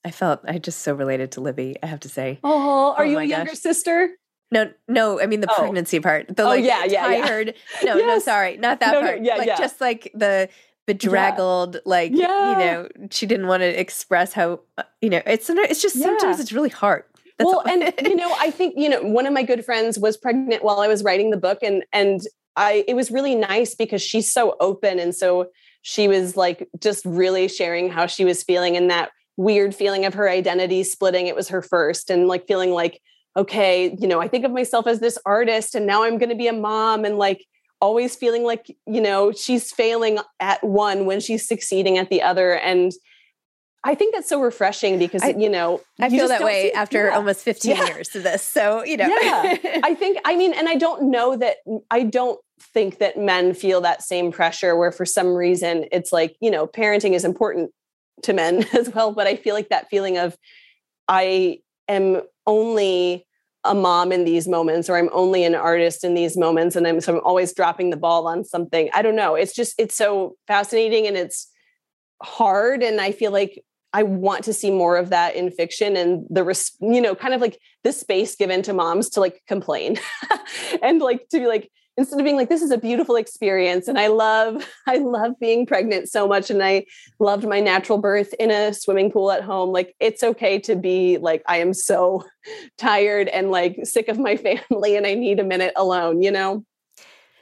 I 0.06 0.12
felt 0.12 0.42
I 0.48 0.60
just 0.60 0.80
so 0.84 0.94
related 0.94 1.32
to 1.34 1.42
Libby. 1.42 1.76
I 1.82 1.88
have 1.88 2.00
to 2.02 2.10
say. 2.10 2.40
Oh, 2.44 2.94
are 2.98 3.04
Oh 3.04 3.10
you 3.10 3.18
a 3.18 3.24
younger 3.24 3.52
gosh. 3.52 3.60
sister? 3.60 4.12
No, 4.52 4.72
no. 4.88 5.20
I 5.20 5.26
mean 5.28 5.42
the 5.42 5.52
Oh. 5.52 5.56
pregnancy 5.60 6.00
part. 6.00 6.36
The 6.36 6.44
Oh, 6.44 6.48
like 6.50 6.64
yeah, 6.64 6.86
yeah, 6.86 7.10
yeah. 7.12 7.22
tired. 7.28 7.54
No, 7.84 7.94
no. 7.96 8.00
Yes. 8.00 8.26
Sorry, 8.26 8.58
not 8.58 8.80
that 8.80 8.94
No, 8.94 9.02
no, 9.02 9.08
part. 9.08 9.22
yeah, 9.24 9.36
like 9.36 9.48
yeah. 9.48 9.58
just 9.58 9.82
like 9.82 10.12
the 10.16 10.50
bedraggled. 10.90 11.80
Like 11.86 12.12
Yeah. 12.14 12.50
you 12.52 12.58
know, 12.58 12.88
she 13.12 13.26
didn't 13.26 13.48
want 13.48 13.62
to 13.62 13.80
express 13.80 14.34
how 14.34 14.62
uh, 14.78 14.84
you 15.02 15.10
know. 15.10 15.22
It's 15.26 15.50
it's 15.50 15.82
just 15.82 16.00
sometimes 16.00 16.40
it's 16.40 16.52
really 16.52 16.70
hard. 16.70 17.04
That's 17.38 17.48
well, 17.48 17.64
and 17.68 17.94
you 18.04 18.16
know, 18.16 18.34
I 18.40 18.52
think 18.52 18.74
you 18.78 18.90
know 18.90 19.02
one 19.02 19.26
of 19.28 19.34
my 19.34 19.44
good 19.44 19.64
friends 19.64 20.00
was 20.00 20.18
pregnant 20.18 20.64
while 20.64 20.80
I 20.80 20.88
was 20.88 21.04
writing 21.04 21.30
the 21.30 21.38
book, 21.38 21.60
and 21.62 21.86
and 21.94 22.22
I 22.56 22.84
it 22.88 22.96
was 22.96 23.12
really 23.12 23.36
nice 23.36 23.76
because 23.76 24.02
she's 24.02 24.32
so 24.32 24.56
open, 24.60 25.00
and 25.00 25.16
so 25.16 25.48
she 25.82 26.08
was 26.08 26.36
like 26.36 26.68
just 26.82 27.06
really 27.06 27.48
sharing 27.48 27.90
how 27.90 28.08
she 28.08 28.26
was 28.26 28.44
feeling 28.44 28.76
and 28.76 28.90
that 28.90 29.12
weird 29.38 29.74
feeling 29.74 30.06
of 30.06 30.14
her 30.16 30.30
identity 30.30 30.84
splitting. 30.84 31.28
It 31.28 31.36
was 31.36 31.50
her 31.50 31.62
first, 31.62 32.10
and 32.10 32.28
like 32.28 32.48
feeling 32.48 32.72
like 32.72 33.00
okay, 33.38 33.96
you 34.00 34.08
know, 34.08 34.20
I 34.20 34.28
think 34.28 34.44
of 34.44 34.52
myself 34.52 34.88
as 34.88 35.00
this 35.00 35.18
artist, 35.26 35.76
and 35.76 35.86
now 35.86 36.04
I'm 36.04 36.18
going 36.18 36.30
to 36.30 36.36
be 36.36 36.48
a 36.48 36.54
mom, 36.54 37.06
and 37.06 37.18
like 37.18 37.46
always 37.82 38.16
feeling 38.16 38.44
like 38.44 38.68
you 38.86 39.02
know 39.02 39.32
she's 39.32 39.72
failing 39.72 40.20
at 40.40 40.64
one 40.64 41.06
when 41.06 41.20
she's 41.20 41.48
succeeding 41.48 41.98
at 41.98 42.10
the 42.10 42.22
other, 42.22 42.54
and. 42.54 42.92
I 43.82 43.96
think 43.96 44.14
that's 44.14 44.28
so 44.28 44.42
refreshing 44.42 45.00
because 45.00 45.24
I- 45.24 45.30
you 45.38 45.48
know 45.48 45.80
I 46.02 46.08
you 46.08 46.20
feel 46.20 46.28
that 46.28 46.44
way 46.44 46.64
see- 46.64 46.74
after 46.74 47.06
yeah. 47.08 47.16
almost 47.16 47.46
15 47.46 47.78
Yeah. 47.78 47.86
years 47.88 48.14
of 48.14 48.24
this. 48.24 48.44
So, 48.44 48.84
you 48.84 48.98
know. 48.98 49.08
Yeah. 49.08 49.56
I 49.86 49.96
think, 49.96 50.18
I 50.26 50.36
mean, 50.36 50.52
and 50.54 50.68
I 50.68 50.76
don't 50.76 51.04
know 51.10 51.38
that, 51.38 51.60
I 51.90 52.04
don't 52.04 52.38
think 52.74 52.98
that 52.98 53.18
men 53.18 53.54
feel 53.54 53.80
that 53.80 54.04
same 54.04 54.34
pressure 54.34 54.76
where 54.76 54.92
for 54.92 55.06
some 55.06 55.34
reason 55.34 55.86
it's 55.94 56.12
like, 56.12 56.36
you 56.42 56.52
know, 56.52 56.68
parenting 56.68 57.14
is 57.14 57.24
important 57.24 57.72
to 58.24 58.34
men 58.34 58.66
as 58.74 58.90
well. 58.94 59.14
But 59.14 59.28
I 59.28 59.38
feel 59.38 59.56
like 59.56 59.70
that 59.70 59.90
feeling 59.90 60.18
of, 60.18 60.36
I 61.08 61.60
am 61.88 62.22
only 62.46 63.26
a 63.64 63.76
mom 63.76 64.12
in 64.12 64.24
these 64.24 64.48
moments, 64.48 64.90
or 64.90 64.96
I'm 64.96 65.10
only 65.12 65.44
an 65.44 65.56
artist 65.56 66.04
in 66.04 66.14
these 66.14 66.38
moments. 66.38 66.76
And 66.76 66.88
I'm, 66.88 67.02
so 67.02 67.16
I'm 67.16 67.24
always 67.24 67.54
dropping 67.54 67.90
the 67.90 67.98
ball 67.98 68.28
on 68.28 68.46
something. 68.46 68.90
I 68.94 69.02
don't 69.02 69.16
know. 69.16 69.36
It's 69.36 69.54
just, 69.54 69.76
it's 69.78 69.96
so 69.96 70.36
fascinating 70.48 71.08
and 71.08 71.18
it's 71.18 71.52
hard. 72.24 72.84
And 72.84 73.02
I 73.02 73.12
feel 73.12 73.32
like 73.32 73.62
I 73.92 74.04
want 74.04 74.46
to 74.46 74.54
see 74.54 74.72
more 74.72 74.98
of 74.98 75.10
that 75.10 75.36
in 75.36 75.52
fiction 75.52 75.98
and 75.98 76.26
the, 76.30 76.46
you 76.80 77.02
know, 77.02 77.16
kind 77.16 77.34
of 77.34 77.42
like 77.42 77.60
the 77.84 77.92
space 77.92 78.36
given 78.36 78.62
to 78.64 78.74
moms 78.74 79.10
to 79.12 79.20
like 79.20 79.42
complain 79.48 79.98
and 80.82 81.02
like 81.02 81.28
to 81.30 81.40
be 81.40 81.48
like, 81.48 81.70
instead 82.00 82.18
of 82.18 82.24
being 82.24 82.38
like, 82.38 82.48
this 82.48 82.62
is 82.62 82.72
a 82.72 82.78
beautiful 82.78 83.18
experience. 83.18 83.90
And 83.90 84.00
I 84.00 84.08
love, 84.08 84.66
I 84.88 84.98
love 84.98 85.38
being 85.40 85.66
pregnant 85.66 86.10
so 86.10 86.28
much. 86.28 86.50
And 86.50 86.64
I 86.64 86.86
loved 87.20 87.46
my 87.48 87.60
natural 87.60 87.98
birth 87.98 88.34
in 88.40 88.52
a 88.52 88.74
swimming 88.74 89.12
pool 89.12 89.32
at 89.32 89.44
home. 89.44 89.72
Like, 89.72 89.96
it's 90.00 90.24
okay 90.24 90.60
to 90.60 90.76
be 90.76 91.18
like, 91.18 91.44
I 91.46 91.58
am 91.58 91.74
so 91.74 92.24
tired 92.78 93.28
and 93.28 93.52
like 93.52 93.80
sick 93.84 94.08
of 94.08 94.18
my 94.18 94.38
family 94.70 94.96
and 94.96 95.06
I 95.06 95.14
need 95.14 95.40
a 95.40 95.44
minute 95.44 95.74
alone, 95.76 96.22
you 96.22 96.32
know? 96.32 96.66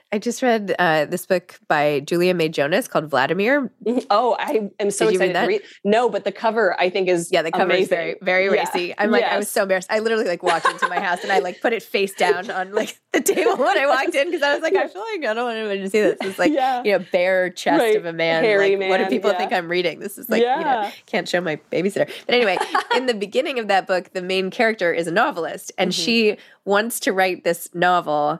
I 0.09 0.19
just 0.19 0.41
read 0.41 0.73
uh, 0.79 1.03
this 1.03 1.25
book 1.25 1.59
by 1.67 1.99
Julia 1.99 2.33
May 2.33 2.47
Jonas 2.47 2.87
called 2.87 3.09
Vladimir. 3.09 3.69
Oh, 4.09 4.37
I 4.39 4.69
am 4.79 4.89
so 4.89 5.07
Did 5.07 5.15
you 5.15 5.19
read 5.19 5.29
excited 5.31 5.45
to 5.45 5.47
read. 5.47 5.61
No, 5.83 6.07
but 6.07 6.23
the 6.23 6.31
cover 6.31 6.79
I 6.79 6.89
think 6.89 7.09
is 7.09 7.29
Yeah, 7.29 7.41
the 7.41 7.51
cover 7.51 7.71
is 7.73 7.89
amazing. 7.89 7.89
very, 7.89 8.15
very 8.21 8.45
Yeah. 8.45 8.51
racy. 8.63 8.95
I'm 8.97 9.11
like, 9.11 9.25
I 9.25 9.37
was 9.37 9.51
so 9.51 9.63
embarrassed. 9.63 9.91
I 9.91 9.99
literally 9.99 10.23
like 10.23 10.43
walked 10.43 10.65
into 10.65 10.87
my 10.87 11.01
house 11.01 11.23
and 11.23 11.31
I 11.31 11.39
like 11.39 11.59
put 11.59 11.73
it 11.73 11.83
face 11.83 12.13
down 12.13 12.49
on 12.49 12.71
like 12.71 12.97
the 13.11 13.19
table 13.19 13.57
when 13.57 13.77
I 13.77 13.85
walked 13.85 14.15
in 14.15 14.27
because 14.27 14.43
I 14.43 14.53
was 14.53 14.63
like, 14.63 14.75
I 14.75 14.87
feel 14.87 15.01
like 15.13 15.25
I 15.29 15.33
don't 15.33 15.43
want 15.43 15.57
anyone 15.57 15.77
to 15.79 15.89
see 15.89 15.99
this. 15.99 16.17
It's 16.21 16.39
like, 16.39 16.53
Yeah. 16.53 16.83
you 16.85 16.97
know, 16.97 17.05
bare 17.11 17.49
chest 17.49 17.81
Right. 17.81 17.97
of 17.97 18.05
a 18.05 18.13
man. 18.13 18.45
Hairy 18.45 18.77
like, 18.77 18.87
what 18.89 18.99
do 18.99 19.07
people 19.07 19.31
yeah. 19.31 19.37
think 19.39 19.51
I'm 19.51 19.67
reading? 19.67 19.99
This 19.99 20.17
is 20.17 20.29
like, 20.29 20.39
you 20.41 20.47
know, 20.47 20.89
can't 21.05 21.27
show 21.27 21.41
my 21.41 21.57
babysitter. 21.69 22.09
But 22.25 22.33
anyway, 22.33 22.57
in 22.95 23.07
the 23.07 23.13
beginning 23.13 23.59
of 23.59 23.67
that 23.67 23.87
book, 23.87 24.13
the 24.13 24.21
main 24.21 24.51
character 24.51 24.93
is 24.93 25.07
a 25.07 25.11
novelist 25.11 25.73
and 25.77 25.91
Mm-hmm. 25.91 26.01
she 26.01 26.37
wants 26.63 27.01
to 27.01 27.11
write 27.11 27.43
this 27.43 27.67
novel 27.73 28.39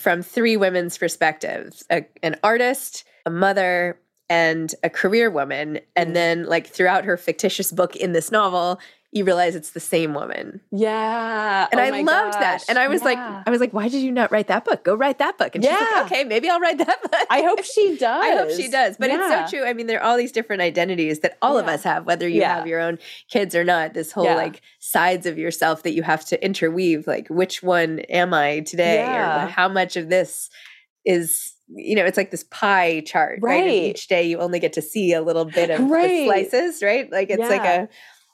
from 0.00 0.22
three 0.22 0.56
women's 0.56 0.96
perspectives 0.98 1.84
a, 1.90 2.04
an 2.22 2.36
artist, 2.42 3.04
a 3.26 3.30
mother, 3.30 4.00
and 4.28 4.74
a 4.82 4.90
career 4.90 5.30
woman. 5.30 5.74
Mm. 5.74 5.82
And 5.96 6.16
then, 6.16 6.44
like, 6.46 6.66
throughout 6.66 7.04
her 7.04 7.16
fictitious 7.16 7.70
book 7.70 7.96
in 7.96 8.12
this 8.12 8.32
novel, 8.32 8.80
you 9.12 9.24
realize 9.24 9.56
it's 9.56 9.70
the 9.70 9.80
same 9.80 10.14
woman. 10.14 10.60
Yeah. 10.70 11.66
And 11.72 11.80
Oh 11.80 11.82
I 11.82 12.00
loved 12.02 12.34
that. 12.34 12.64
And 12.68 12.78
I 12.78 12.86
was 12.86 13.02
like, 13.02 13.18
I 13.18 13.50
was 13.50 13.58
like, 13.60 13.72
why 13.72 13.88
did 13.88 14.02
you 14.02 14.12
not 14.12 14.30
write 14.30 14.46
that 14.46 14.64
book? 14.64 14.84
Go 14.84 14.94
write 14.94 15.18
that 15.18 15.36
book. 15.36 15.56
And 15.56 15.64
she's 15.64 15.72
like, 15.72 16.04
okay, 16.06 16.22
maybe 16.22 16.48
I'll 16.48 16.60
write 16.60 16.78
that 16.78 17.02
book. 17.10 17.26
I 17.28 17.42
hope 17.42 17.64
she 17.64 17.96
does. 17.96 18.02
I 18.24 18.36
hope 18.36 18.50
she 18.50 18.68
does. 18.68 18.96
But 18.98 19.08
Yeah. 19.10 19.42
it's 19.42 19.50
so 19.50 19.58
true. 19.58 19.66
I 19.68 19.72
mean, 19.72 19.88
there 19.88 19.98
are 20.00 20.04
all 20.04 20.16
these 20.16 20.30
different 20.30 20.62
identities 20.62 21.20
that 21.20 21.38
all 21.42 21.58
of 21.58 21.66
us 21.66 21.82
have, 21.82 22.06
whether 22.06 22.28
you 22.28 22.40
Yeah. 22.40 22.54
have 22.54 22.68
your 22.68 22.78
own 22.78 22.98
kids 23.28 23.56
or 23.56 23.64
not. 23.64 23.94
This 23.94 24.12
whole 24.12 24.24
Yeah. 24.24 24.36
like 24.36 24.60
sides 24.78 25.26
of 25.26 25.38
yourself 25.38 25.82
that 25.82 25.92
you 25.92 26.04
have 26.04 26.24
to 26.26 26.44
interweave. 26.44 27.08
Like, 27.08 27.26
which 27.28 27.64
one 27.64 27.98
am 28.10 28.32
I 28.32 28.60
today? 28.60 28.96
Yeah. 28.98 29.44
Or 29.44 29.48
how 29.48 29.68
much 29.68 29.96
of 29.96 30.08
this 30.08 30.50
is, 31.04 31.54
you 31.68 31.96
know, 31.96 32.04
it's 32.04 32.16
like 32.16 32.30
this 32.30 32.44
pie 32.44 33.02
chart, 33.04 33.40
right? 33.42 33.56
And 33.56 33.66
Right. 33.66 33.82
each 33.82 34.06
day 34.06 34.22
you 34.22 34.38
only 34.38 34.60
get 34.60 34.74
to 34.74 34.82
see 34.82 35.12
a 35.14 35.20
little 35.22 35.46
bit 35.46 35.70
of 35.70 35.78
the 35.78 35.84
Right. 35.86 36.26
slices, 36.26 36.80
right? 36.80 37.10
Like 37.10 37.30
it's 37.30 37.40
like 37.40 37.62
a, 37.64 37.88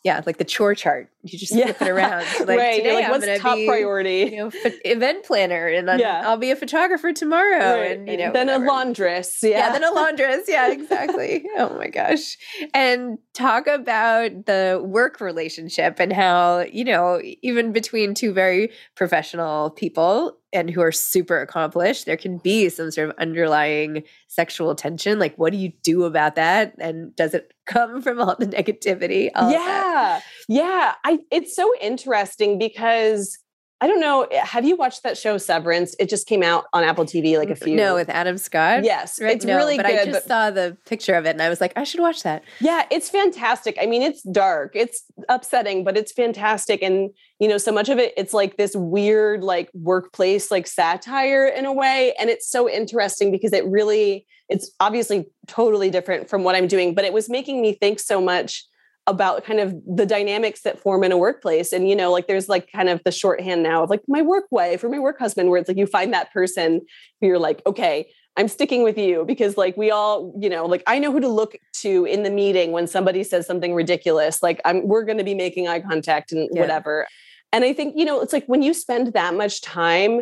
yeah, 0.06 0.22
like 0.24 0.36
the 0.38 0.44
chore 0.44 0.76
chart. 0.76 1.10
You 1.26 1.38
just 1.38 1.52
flip 1.52 1.80
it 1.80 1.88
around. 1.88 2.24
Like 2.46 2.58
right. 2.58 2.76
today 2.76 2.94
like, 2.94 3.04
I'm 3.06 3.10
what's 3.10 3.40
top 3.40 3.56
be, 3.56 3.66
priority? 3.66 4.30
You 4.32 4.36
know, 4.36 4.50
event 4.84 5.24
planner, 5.24 5.66
and 5.66 5.90
I'm, 5.90 5.98
Yeah. 5.98 6.22
I'll 6.24 6.36
be 6.36 6.50
a 6.50 6.56
photographer 6.56 7.12
tomorrow, 7.12 7.80
Right. 7.80 7.92
and 7.98 8.08
you 8.08 8.16
know, 8.16 8.32
then 8.32 8.46
whatever. 8.46 8.64
a 8.64 8.68
laundress. 8.68 9.42
Yeah. 9.42 9.50
Yeah, 9.50 9.72
then 9.72 9.84
a 9.84 9.90
laundress. 9.92 10.44
Yeah, 10.48 10.70
exactly. 10.72 11.44
oh 11.56 11.76
my 11.76 11.88
gosh. 11.88 12.36
And 12.74 13.18
talk 13.34 13.66
about 13.66 14.46
the 14.46 14.80
work 14.84 15.20
relationship 15.20 15.98
and 15.98 16.12
how, 16.12 16.60
you 16.70 16.84
know, 16.84 17.20
even 17.42 17.72
between 17.72 18.14
two 18.14 18.32
very 18.32 18.70
professional 18.94 19.70
people 19.70 20.36
and 20.52 20.70
who 20.70 20.80
are 20.80 20.92
super 20.92 21.40
accomplished, 21.40 22.06
there 22.06 22.16
can 22.16 22.38
be 22.38 22.68
some 22.68 22.90
sort 22.90 23.10
of 23.10 23.16
underlying 23.18 24.02
sexual 24.28 24.74
tension. 24.74 25.18
Like, 25.18 25.36
what 25.36 25.52
do 25.52 25.58
you 25.58 25.72
do 25.82 26.04
about 26.04 26.36
that? 26.36 26.74
And 26.78 27.14
does 27.16 27.34
it 27.34 27.52
come 27.66 28.00
from 28.00 28.20
all 28.20 28.36
the 28.38 28.46
negativity? 28.46 29.30
All 29.34 29.50
yeah. 29.50 30.20
Yeah. 30.48 30.94
I 31.04 31.15
it's 31.30 31.54
so 31.54 31.72
interesting 31.80 32.58
because 32.58 33.38
I 33.78 33.86
don't 33.88 34.00
know. 34.00 34.22
eh, 34.30 34.42
Have 34.42 34.64
you 34.64 34.74
watched 34.74 35.02
that 35.02 35.18
show 35.18 35.36
Severance? 35.36 35.94
It 36.00 36.08
just 36.08 36.26
came 36.26 36.42
out 36.42 36.64
on 36.72 36.82
Apple 36.82 37.04
TV 37.04 37.36
like 37.36 37.50
a 37.50 37.54
few. 37.56 37.76
No, 37.76 37.94
with 37.94 38.08
Adam 38.08 38.38
Scott. 38.38 38.84
Yes, 38.84 39.20
Right? 39.20 39.36
it's 39.36 39.44
No, 39.44 39.54
really 39.54 39.76
but 39.76 39.84
good. 39.84 39.98
I 40.00 40.04
just 40.06 40.24
but 40.24 40.28
saw 40.28 40.50
the 40.50 40.78
picture 40.86 41.12
of 41.14 41.26
it 41.26 41.30
and 41.30 41.42
I 41.42 41.50
was 41.50 41.60
like, 41.60 41.74
I 41.76 41.84
should 41.84 42.00
watch 42.00 42.22
that. 42.22 42.42
Yeah, 42.58 42.86
it's 42.90 43.10
fantastic. 43.10 43.76
I 43.78 43.84
mean, 43.84 44.00
it's 44.00 44.22
dark, 44.22 44.72
it's 44.74 45.04
upsetting, 45.28 45.84
but 45.84 45.94
it's 45.98 46.10
fantastic. 46.10 46.80
And, 46.82 47.10
you 47.38 47.48
know, 47.48 47.58
so 47.58 47.70
much 47.70 47.90
of 47.90 47.98
it, 47.98 48.14
it's 48.16 48.32
like 48.32 48.56
this 48.56 48.74
weird, 48.74 49.42
like 49.42 49.70
workplace, 49.74 50.50
like 50.50 50.66
satire 50.66 51.46
in 51.46 51.66
a 51.66 51.72
way. 51.72 52.14
And 52.18 52.30
it's 52.30 52.48
so 52.50 52.70
interesting 52.70 53.30
because 53.30 53.52
it 53.52 53.66
really, 53.66 54.26
it's 54.48 54.70
obviously 54.80 55.26
totally 55.48 55.90
different 55.90 56.30
from 56.30 56.44
what 56.44 56.54
I'm 56.54 56.66
doing, 56.66 56.94
but 56.94 57.04
it 57.04 57.12
was 57.12 57.28
making 57.28 57.60
me 57.60 57.74
think 57.74 58.00
so 58.00 58.22
much 58.22 58.64
about 59.06 59.44
kind 59.44 59.60
of 59.60 59.74
the 59.86 60.04
dynamics 60.06 60.62
that 60.62 60.80
form 60.80 61.04
in 61.04 61.12
a 61.12 61.16
workplace. 61.16 61.72
And, 61.72 61.88
you 61.88 61.94
know, 61.94 62.10
like 62.10 62.26
there's 62.26 62.48
like 62.48 62.70
kind 62.72 62.88
of 62.88 63.02
the 63.04 63.12
shorthand 63.12 63.62
now 63.62 63.84
of 63.84 63.90
like 63.90 64.02
my 64.08 64.22
work 64.22 64.46
wife 64.50 64.82
or 64.82 64.88
my 64.88 64.98
work 64.98 65.18
husband, 65.18 65.48
where 65.50 65.60
it's 65.60 65.68
like 65.68 65.76
you 65.76 65.86
find 65.86 66.12
that 66.12 66.32
person 66.32 66.80
who 67.20 67.28
you're 67.28 67.38
like, 67.38 67.62
okay, 67.66 68.08
I'm 68.36 68.48
sticking 68.48 68.82
with 68.82 68.98
you 68.98 69.24
because 69.24 69.56
like 69.56 69.76
we 69.76 69.90
all, 69.90 70.34
you 70.38 70.50
know, 70.50 70.66
like 70.66 70.82
I 70.86 70.98
know 70.98 71.12
who 71.12 71.20
to 71.20 71.28
look 71.28 71.56
to 71.82 72.04
in 72.04 72.22
the 72.22 72.30
meeting 72.30 72.72
when 72.72 72.86
somebody 72.86 73.22
says 73.22 73.46
something 73.46 73.74
ridiculous. 73.74 74.42
Like 74.42 74.60
I'm 74.64 74.86
we're 74.86 75.04
going 75.04 75.18
to 75.18 75.24
be 75.24 75.34
making 75.34 75.68
eye 75.68 75.80
contact 75.80 76.32
and 76.32 76.48
Yeah. 76.52 76.60
whatever. 76.60 77.06
And 77.52 77.64
I 77.64 77.72
think, 77.72 77.94
you 77.96 78.04
know, 78.04 78.20
it's 78.20 78.32
like 78.32 78.46
when 78.46 78.62
you 78.62 78.74
spend 78.74 79.12
that 79.14 79.34
much 79.34 79.62
time 79.62 80.20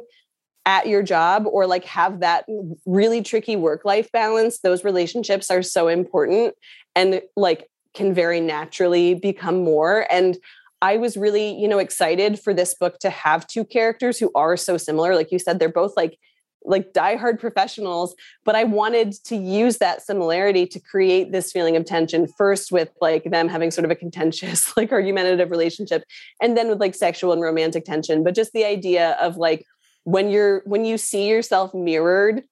at 0.66 0.86
your 0.86 1.02
job 1.02 1.46
or 1.46 1.66
like 1.66 1.84
have 1.84 2.20
that 2.20 2.46
really 2.86 3.22
tricky 3.22 3.56
work 3.56 3.84
life 3.84 4.12
balance, 4.12 4.60
those 4.60 4.84
relationships 4.84 5.50
are 5.50 5.62
so 5.62 5.88
important 5.88 6.54
and 6.94 7.20
like 7.36 7.66
can 7.94 8.12
very 8.12 8.40
naturally 8.40 9.14
become 9.14 9.62
more 9.62 10.06
and 10.10 10.38
I 10.84 10.98
was 10.98 11.16
really, 11.16 11.58
you 11.58 11.66
know, 11.66 11.78
excited 11.78 12.38
for 12.38 12.52
this 12.52 12.74
book 12.74 12.98
to 12.98 13.08
have 13.08 13.46
two 13.46 13.64
characters 13.64 14.18
who 14.18 14.30
are 14.34 14.54
so 14.54 14.76
similar. 14.76 15.14
Like 15.14 15.32
you 15.32 15.38
said, 15.38 15.58
they're 15.58 15.70
both 15.70 15.96
like 15.96 16.18
like 16.66 16.92
diehard 16.92 17.38
professionals, 17.38 18.14
but 18.44 18.54
I 18.54 18.64
wanted 18.64 19.12
to 19.24 19.36
use 19.36 19.78
that 19.78 20.02
similarity 20.02 20.66
to 20.66 20.80
create 20.80 21.30
this 21.32 21.52
feeling 21.52 21.76
of 21.76 21.84
tension 21.84 22.26
first 22.26 22.72
with 22.72 22.90
like 23.00 23.24
them 23.24 23.48
having 23.48 23.70
sort 23.70 23.84
of 23.86 23.90
a 23.90 23.94
contentious, 23.94 24.74
like 24.76 24.92
argumentative 24.92 25.50
relationship, 25.50 26.04
and 26.40 26.56
then 26.56 26.68
with 26.68 26.80
like 26.80 26.94
sexual 26.94 27.32
and 27.32 27.40
romantic 27.40 27.86
tension. 27.86 28.22
But 28.22 28.34
just 28.34 28.52
the 28.52 28.64
idea 28.64 29.16
of 29.20 29.38
like 29.38 29.64
when 30.04 30.30
you're 30.30 30.62
when 30.66 30.84
you 30.84 30.98
see 30.98 31.28
yourself 31.28 31.72
mirrored, 31.72 32.42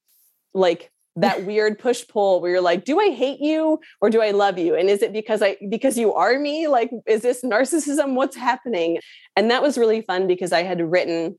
like 0.55 0.91
that 1.17 1.43
weird 1.47 1.79
push 1.79 2.07
pull 2.09 2.41
where 2.41 2.51
you're 2.51 2.61
like, 2.61 2.85
do 2.85 3.01
I 3.01 3.11
hate 3.11 3.41
you 3.41 3.79
or 4.01 4.11
do 4.11 4.21
I 4.23 4.31
love 4.31 4.59
you? 4.59 4.75
And 4.75 4.89
is 4.89 5.03
it 5.03 5.13
because 5.13 5.43
I 5.43 5.57
because 5.69 5.99
you 5.99 6.15
are 6.15 6.39
me? 6.39 6.69
Like, 6.69 6.91
is 7.07 7.23
this 7.23 7.43
narcissism? 7.43 8.15
What's 8.15 8.37
happening? 8.37 8.99
And 9.37 9.51
that 9.51 9.63
was 9.63 9.79
really 9.79 10.03
fun 10.03 10.27
because 10.27 10.53
I 10.53 10.63
had 10.63 10.81
written 10.81 11.39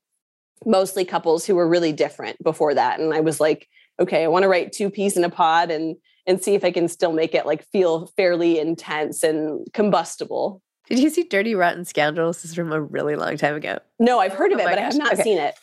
mostly 0.66 1.06
couples 1.06 1.46
who 1.46 1.56
were 1.56 1.68
really 1.68 1.92
different 1.92 2.42
before 2.44 2.74
that. 2.74 3.00
And 3.00 3.14
I 3.14 3.20
was 3.20 3.40
like, 3.40 3.68
okay, 4.00 4.24
I 4.24 4.28
want 4.28 4.44
to 4.44 4.50
write 4.50 4.72
two 4.72 4.90
peas 4.90 5.18
in 5.18 5.24
a 5.24 5.30
pod 5.30 5.72
and 5.72 5.96
and 6.26 6.42
see 6.42 6.56
if 6.56 6.64
I 6.64 6.72
can 6.72 6.88
still 6.88 7.12
make 7.12 7.36
it 7.36 7.46
like 7.46 7.66
feel 7.66 8.08
fairly 8.16 8.58
intense 8.60 9.24
and 9.24 9.68
combustible. 9.74 10.62
Did 10.88 11.00
you 11.00 11.10
see 11.10 11.24
Dirty 11.24 11.54
Rotten 11.56 11.84
Scoundrels? 11.86 12.42
This 12.42 12.52
is 12.52 12.56
from 12.56 12.72
a 12.72 12.82
really 12.82 13.16
long 13.16 13.38
time 13.38 13.56
ago. 13.56 13.80
No, 14.00 14.20
I've 14.20 14.34
heard 14.34 14.52
of 14.54 14.60
Oh 14.60 14.62
it, 14.62 14.66
but 14.66 14.78
I 14.78 14.82
have 14.82 14.96
not 14.96 15.14
Okay. 15.14 15.24
seen 15.24 15.38
it. 15.38 15.56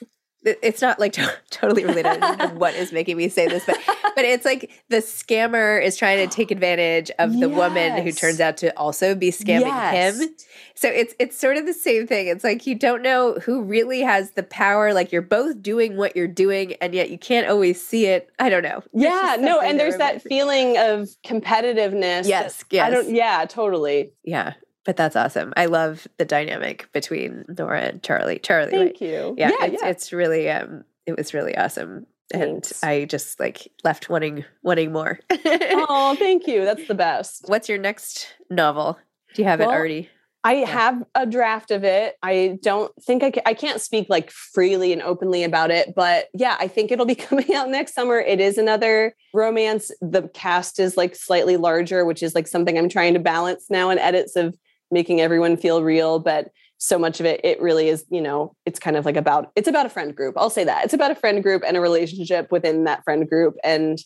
It- 0.44 0.59
It's 0.62 0.81
not 0.83 0.98
like 0.98 1.12
to- 1.14 1.33
totally 1.50 1.85
related. 1.85 2.07
I 2.22 2.46
what 2.55 2.74
is 2.74 2.92
making 2.92 3.16
me 3.16 3.29
say 3.29 3.46
this, 3.48 3.64
but 3.66 3.79
but 4.14 4.24
it's 4.24 4.44
like 4.44 4.70
the 4.88 4.96
scammer 4.98 5.83
is 5.83 5.96
trying 5.96 6.26
to 6.29 6.35
take 6.35 6.50
advantage 6.50 7.11
of 7.18 7.38
the 7.38 7.48
woman 7.48 8.03
who 8.03 8.11
turns 8.12 8.40
out 8.40 8.57
to 8.59 8.76
also 8.79 9.14
be 9.14 9.31
scamming 9.31 9.61
Yes. 9.62 10.18
him. 10.20 10.29
So 10.74 10.88
it's 10.88 11.14
it's 11.18 11.37
sort 11.37 11.57
of 11.59 11.66
the 11.66 11.74
same 11.74 12.07
thing. 12.07 12.26
It's 12.29 12.42
like 12.44 12.66
you 12.66 12.74
don't 12.74 13.03
know 13.03 13.35
who 13.35 13.62
really 13.62 14.00
has 14.00 14.31
the 14.33 14.42
power. 14.42 14.94
Like 14.94 15.12
you're 15.12 15.20
both 15.22 15.61
doing 15.62 15.96
what 15.96 16.16
you're 16.16 16.26
doing, 16.26 16.72
and 16.81 16.94
yet 16.94 17.11
you 17.11 17.18
can't 17.18 17.48
always 17.48 17.85
see 17.85 18.07
it. 18.07 18.31
I 18.38 18.48
don't 18.48 18.62
know. 18.62 18.83
Yeah, 18.94 19.37
no, 19.38 19.61
and 19.61 19.79
there's 19.79 19.98
that 19.98 20.22
feeling 20.22 20.79
of 20.79 21.09
competitiveness. 21.24 22.26
Yes, 22.26 22.64
that- 22.70 22.81
I 22.87 22.90
don't 22.90 23.09
yes. 23.09 23.14
yeah, 23.16 23.44
totally. 23.46 24.12
Yeah, 24.24 24.55
but 24.84 24.96
that's 24.96 25.16
awesome. 25.16 25.52
I 25.56 25.66
love 25.66 26.06
the 26.18 26.24
dynamic 26.24 26.90
between 26.92 27.44
Nora 27.58 27.82
and 27.82 28.02
Charlie. 28.02 28.38
Charlie? 28.38 28.70
Thank 28.70 29.00
you. 29.00 29.34
yeah, 29.36 29.50
yeah, 29.50 29.66
it's, 29.66 29.82
yeah. 29.82 29.88
it's 29.88 30.12
really 30.12 30.50
um 30.50 30.84
it 31.06 31.16
was 31.16 31.34
really 31.34 31.56
awesome 31.56 32.06
and 32.32 32.70
i 32.82 33.04
just 33.06 33.40
like 33.40 33.72
left 33.82 34.08
wanting 34.08 34.44
wanting 34.62 34.92
more 34.92 35.18
oh, 35.30 36.14
thank 36.18 36.46
you. 36.46 36.64
That's 36.64 36.86
the 36.86 36.94
best. 36.94 37.44
what's 37.46 37.68
your 37.68 37.78
next 37.78 38.34
novel 38.48 38.98
do 39.34 39.42
you 39.42 39.48
have 39.48 39.60
Well, 39.60 39.70
it 39.70 39.74
already 39.74 40.10
I 40.42 40.54
have 40.54 41.04
a 41.14 41.26
draft 41.26 41.70
of 41.70 41.84
it. 41.84 42.16
I 42.22 42.58
don't 42.62 42.90
think 43.02 43.22
I 43.22 43.30
can, 43.30 43.42
I 43.44 43.52
can't 43.52 43.80
speak 43.80 44.06
like 44.08 44.30
freely 44.30 44.90
and 44.90 45.02
openly 45.02 45.44
about 45.44 45.70
it, 45.70 45.92
but 45.94 46.28
yeah, 46.32 46.56
I 46.58 46.66
think 46.66 46.90
it'll 46.90 47.04
be 47.04 47.14
coming 47.28 47.54
out 47.54 47.68
next 47.68 47.94
summer. 47.94 48.18
It 48.18 48.40
is 48.40 48.56
another 48.56 49.14
romance. 49.34 49.90
The 50.00 50.28
cast 50.32 50.78
is 50.80 50.96
like 50.96 51.14
slightly 51.14 51.58
larger, 51.58 52.06
which 52.06 52.22
is 52.22 52.34
like 52.34 52.48
something 52.48 52.78
I'm 52.78 52.88
trying 52.88 53.12
to 53.14 53.20
balance 53.20 53.66
now 53.68 53.90
in 53.90 53.98
edits 53.98 54.34
of 54.34 54.56
making 54.90 55.20
everyone 55.20 55.57
feel 55.57 55.83
real, 55.83 56.18
but 56.18 56.50
so 56.79 56.98
much 56.98 57.20
of 57.20 57.26
it 57.26 57.40
it 57.44 57.61
really 57.61 57.88
is, 57.88 58.05
you 58.11 58.22
know, 58.22 58.55
it's 58.64 58.81
kind 58.81 58.96
of 58.96 59.05
like 59.05 59.16
about 59.16 59.53
it's 59.55 59.68
about 59.68 59.87
a 59.87 59.90
friend 59.90 60.16
group. 60.16 60.35
I'll 60.37 60.50
say 60.50 60.64
that. 60.64 60.85
It's 60.85 60.94
about 60.94 61.11
a 61.11 61.14
friend 61.14 61.42
group 61.42 61.62
and 61.66 61.76
a 61.76 61.81
relationship 61.81 62.50
within 62.50 62.85
that 62.85 63.05
friend 63.05 63.29
group 63.29 63.57
and 63.62 63.98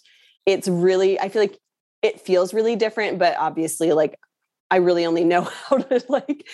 it's 0.44 0.68
really 0.68 1.18
I 1.18 1.28
feel 1.28 1.42
like 1.42 1.58
it 2.02 2.20
feels 2.20 2.52
really 2.52 2.76
different, 2.76 3.18
but 3.18 3.36
obviously 3.38 3.92
like 3.92 4.18
I 4.70 4.76
really 4.78 5.06
only 5.06 5.24
know 5.24 5.42
how 5.68 5.76
to 5.76 6.04
like 6.08 6.46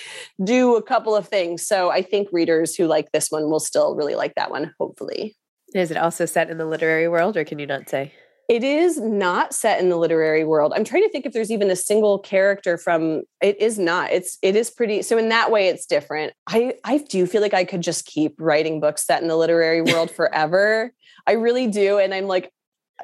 do 0.45 0.77
a 0.77 0.83
couple 0.83 1.16
of 1.16 1.27
things. 1.27 1.66
So 1.66 1.90
I 1.90 2.03
think 2.03 2.29
readers 2.33 2.77
who 2.77 2.87
like 2.87 3.12
this 3.12 3.31
one 3.31 3.51
will 3.51 3.61
still 3.61 3.95
really 3.95 4.14
like 4.14 4.35
that 4.35 4.51
one, 4.51 4.75
hopefully. 4.79 5.37
is 5.75 5.90
it 5.90 5.97
also 5.97 6.27
set 6.27 6.51
in 6.51 6.59
the 6.59 6.66
literary 6.66 7.09
world 7.09 7.37
or 7.37 7.45
can 7.45 7.59
you 7.59 7.66
not 7.66 7.88
say 7.88 8.12
It 8.51 8.65
is 8.65 8.99
not 8.99 9.55
set 9.55 9.79
in 9.79 9.91
the 9.91 9.97
literary 9.97 10.43
world. 10.43 10.73
I'm 10.75 10.83
trying 10.83 11.05
to 11.05 11.09
think 11.09 11.25
if 11.25 11.33
there's 11.33 11.53
even 11.53 11.71
a 11.71 11.77
single 11.77 12.19
character 12.19 12.77
from 12.77 13.23
it 13.41 13.61
is 13.61 13.79
not. 13.79 14.11
It's 14.11 14.39
it 14.43 14.57
is 14.57 14.73
pretty 14.73 15.03
so 15.03 15.17
in 15.17 15.29
that 15.29 15.53
way 15.53 15.69
it's 15.69 15.87
different. 15.87 16.33
I 16.49 16.75
I 16.83 16.99
do 16.99 17.27
feel 17.27 17.43
like 17.43 17.55
I 17.55 17.65
could 17.65 17.81
just 17.81 18.07
keep 18.07 18.35
writing 18.41 18.81
books 18.81 19.07
set 19.07 19.23
in 19.23 19.29
the 19.29 19.37
literary 19.37 19.83
world 19.83 20.11
forever. 20.17 20.93
I 21.29 21.35
really 21.35 21.69
do 21.69 22.01
and 22.01 22.13
I'm 22.13 22.27
like 22.27 22.51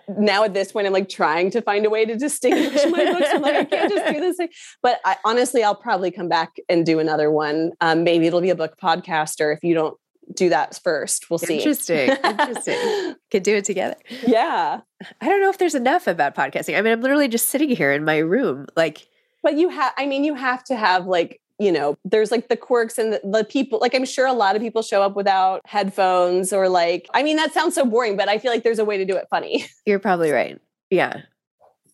now 0.09 0.43
at 0.43 0.53
this 0.53 0.73
point 0.73 0.89
I'm 0.89 0.93
like 0.93 1.09
trying 1.09 1.53
to 1.53 1.63
find 1.63 1.87
a 1.87 1.91
way 1.91 2.05
to 2.05 2.17
distinguish 2.17 2.85
my 2.91 3.05
books. 3.05 3.29
I'm 3.33 3.41
like 3.41 3.55
I 3.55 3.65
can't 3.67 3.93
just 3.93 4.13
do 4.13 4.19
this 4.19 4.39
thing. 4.39 4.49
But 4.83 4.99
I, 5.05 5.15
honestly 5.25 5.63
I'll 5.63 5.77
probably 5.77 6.11
come 6.11 6.29
back 6.29 6.57
and 6.69 6.85
do 6.85 6.99
another 6.99 7.31
one. 7.31 7.71
Um, 7.81 8.03
maybe 8.03 8.27
it'll 8.27 8.41
be 8.41 8.51
a 8.51 8.57
book 8.57 8.75
podcast 8.83 9.41
or 9.41 9.53
if 9.53 9.63
you 9.63 9.75
don't 9.75 9.97
do 10.35 10.49
that 10.49 10.79
first, 10.83 11.31
we'll 11.31 11.39
see. 11.39 11.59
interesting 11.59 12.11
interesting 12.25 13.15
could 13.31 13.43
do 13.43 13.55
it 13.55 13.65
together 13.65 13.97
yeah. 14.27 14.81
i 15.21 15.29
don't 15.29 15.41
know 15.41 15.51
if 15.51 15.59
there's 15.59 15.75
enough 15.75 16.07
about 16.07 16.35
podcasting 16.35 16.77
i 16.77 16.81
mean 16.83 16.93
i'm 16.93 17.01
literally 17.01 17.29
just 17.29 17.49
sitting 17.49 17.69
here 17.69 17.93
in 17.93 18.05
my 18.05 18.19
room 18.19 18.67
like 18.77 19.07
But 19.47 19.57
you 19.57 19.69
have, 19.69 19.93
I 19.97 20.07
mean, 20.07 20.25
you 20.25 20.35
have 20.35 20.65
to 20.65 20.75
have 20.75 21.07
like, 21.07 21.41
you 21.61 21.71
know, 21.71 21.97
there's 22.05 22.33
like 22.33 22.49
the 22.49 22.57
quirks 22.57 22.99
and 22.99 23.13
the, 23.13 23.21
the 23.23 23.45
people, 23.45 23.79
like 23.81 23.95
I'm 23.95 24.05
sure 24.05 24.27
a 24.27 24.33
lot 24.33 24.57
of 24.57 24.63
people 24.63 24.83
show 24.83 25.03
up 25.03 25.15
without 25.15 25.61
headphones 25.65 26.53
or 26.53 26.69
like, 26.69 27.09
I 27.15 27.23
mean, 27.23 27.37
that 27.37 27.55
sounds 27.55 27.77
so 27.77 27.85
boring, 27.85 28.17
but 28.17 28.29
I 28.29 28.39
feel 28.39 28.51
like 28.51 28.65
there's 28.65 28.81
a 28.81 28.85
way 28.85 28.99
to 28.99 29.05
do 29.05 29.15
it 29.17 29.29
funny. 29.31 29.67
you're 29.87 30.01
probably 30.01 30.33
right 30.33 30.61
yeah 30.91 31.23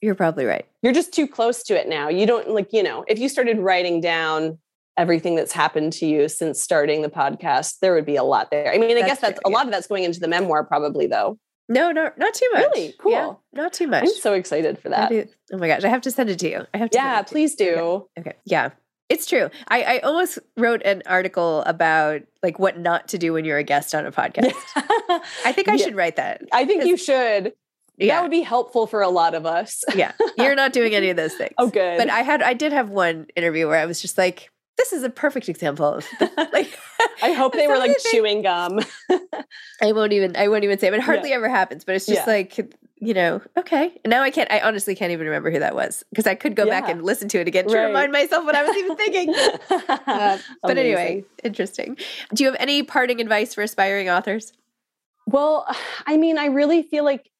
you're 0.01 0.15
probably 0.15 0.47
right 0.47 0.65
You're 0.83 0.95
just 0.95 1.13
too 1.13 1.29
close 1.29 1.63
to 1.65 1.79
it 1.79 1.89
now. 1.89 2.09
You 2.09 2.27
don't 2.27 2.49
like, 2.49 2.73
you 2.73 2.83
know, 2.83 3.05
if 3.07 3.19
you 3.19 3.29
started 3.29 3.59
writing 3.59 4.01
down 4.01 4.59
everything 4.97 5.35
that's 5.35 5.53
happened 5.53 5.93
to 5.95 6.07
you 6.07 6.29
since 6.29 6.61
starting 6.63 7.03
the 7.03 7.09
podcast, 7.09 7.79
there 7.81 7.95
would 7.95 8.07
be 8.07 8.17
a 8.17 8.23
lot 8.25 8.51
there. 8.51 8.73
I 8.73 8.79
mean, 8.79 8.91
I 8.91 8.95
That's 9.01 9.07
guess 9.07 9.21
that's 9.21 9.41
true, 9.41 9.51
a 9.51 9.55
lot 9.55 9.67
of 9.67 9.73
that's 9.73 9.87
going 9.87 10.05
into 10.05 10.21
the 10.21 10.29
memoir, 10.29 10.65
probably 10.65 11.07
though. 11.07 11.39
No, 11.69 11.91
no, 11.93 12.11
not 12.19 12.35
too 12.35 12.49
much. 12.53 12.65
Really? 12.75 12.95
Cool. 12.99 13.13
Yeah, 13.13 13.33
not 13.55 13.73
too 13.73 13.87
much. 13.87 14.03
I'm 14.03 14.09
so 14.15 14.35
excited 14.35 14.79
for 14.79 14.89
that. 14.91 15.11
Oh 15.53 15.57
my 15.59 15.69
gosh, 15.69 15.85
I 15.85 15.89
have 15.89 16.03
to 16.03 16.11
send 16.11 16.29
it 16.29 16.39
to 16.41 16.51
you. 16.51 16.67
I 16.75 16.79
have 16.79 16.91
to. 16.91 16.99
Yeah, 16.99 17.21
it 17.21 17.27
to 17.27 17.31
you. 17.31 17.33
please 17.33 17.55
do. 17.55 18.07
Okay. 18.19 18.35
Yeah. 18.45 18.71
It's 19.09 19.27
true. 19.27 19.51
I, 19.69 19.83
I 19.83 19.99
almost 20.01 20.39
wrote 20.57 20.83
an 20.85 21.03
article 21.07 21.63
about 21.63 22.23
like 22.43 22.59
what 22.59 22.79
not 22.79 23.09
to 23.09 23.19
do 23.19 23.33
when 23.35 23.45
you're 23.45 23.59
a 23.59 23.63
guest 23.65 23.95
on 23.95 24.07
a 24.07 24.13
podcast. 24.13 24.55
I 25.45 25.53
think 25.53 25.69
I 25.69 25.75
Yeah. 25.75 25.85
should 25.85 25.95
write 25.97 26.17
that. 26.17 26.43
I 26.53 26.65
think 26.65 26.85
you 26.85 26.97
should. 26.97 27.53
Yeah. 27.99 28.17
That 28.17 28.23
would 28.23 28.31
be 28.31 28.41
helpful 28.41 28.87
for 28.87 29.03
a 29.03 29.09
lot 29.11 29.35
of 29.35 29.45
us. 29.47 29.83
yeah. 29.95 30.13
You're 30.39 30.55
not 30.55 30.73
doing 30.73 30.95
any 30.95 31.11
of 31.11 31.17
those 31.17 31.35
things. 31.35 31.53
Oh, 31.59 31.69
good. 31.69 31.99
But 31.99 32.09
I 32.11 32.21
had 32.23 32.43
I 32.43 32.55
did 32.55 32.73
have 32.73 32.89
one 32.91 33.27
interview 33.37 33.69
where 33.69 33.79
I 33.79 33.85
was 33.87 34.01
just 34.01 34.17
like, 34.19 34.51
this 34.83 34.93
is 34.93 35.03
a 35.05 35.11
perfect 35.11 35.49
example 35.49 35.87
of 35.87 36.07
like 36.53 36.77
I 37.23 37.33
hope 37.33 37.53
they 37.57 37.69
were 37.69 37.79
like 37.79 37.93
the 37.93 38.09
chewing 38.11 38.43
gum. 38.43 38.81
I 39.81 39.93
won't 39.93 40.13
even 40.13 40.37
I 40.37 40.49
won't 40.49 40.65
even 40.65 40.79
say 40.79 40.89
it. 40.89 40.95
It 40.95 41.01
hardly 41.01 41.31
Yeah. 41.31 41.37
ever 41.37 41.49
happens, 41.49 41.85
but 41.85 41.95
it's 41.95 42.07
just 42.07 42.27
Yeah. 42.27 42.33
like 42.33 42.77
you 43.01 43.15
know, 43.15 43.41
okay. 43.57 44.01
And 44.05 44.11
now 44.11 44.23
I 44.23 44.31
can't 44.31 44.51
I 44.51 44.61
honestly 44.61 44.95
can't 44.95 45.13
even 45.13 45.27
remember 45.27 45.51
who 45.51 45.59
that 45.59 45.75
was 45.75 46.05
because 46.11 46.27
I 46.27 46.35
could 46.35 46.55
go 46.55 46.67
back 46.67 46.89
and 46.89 47.03
listen 47.03 47.29
to 47.31 47.41
it 47.41 47.49
again 47.49 47.67
to 47.67 47.77
Right. 47.77 47.87
remind 47.87 48.13
myself 48.13 48.45
what 48.45 48.55
I 48.55 48.63
was 48.67 48.77
even 48.77 48.97
thinking. 48.97 49.35
Uh, 50.07 50.39
but 50.63 50.77
anyway, 50.79 51.25
interesting. 51.43 51.97
Do 52.35 52.45
you 52.45 52.51
have 52.51 52.61
any 52.61 52.83
parting 52.83 53.21
advice 53.21 53.55
for 53.55 53.63
aspiring 53.63 54.09
authors? 54.11 54.53
Well, 55.27 55.67
I 56.07 56.17
mean, 56.17 56.39
I 56.39 56.47
really 56.47 56.83
feel 56.83 57.05
like 57.05 57.31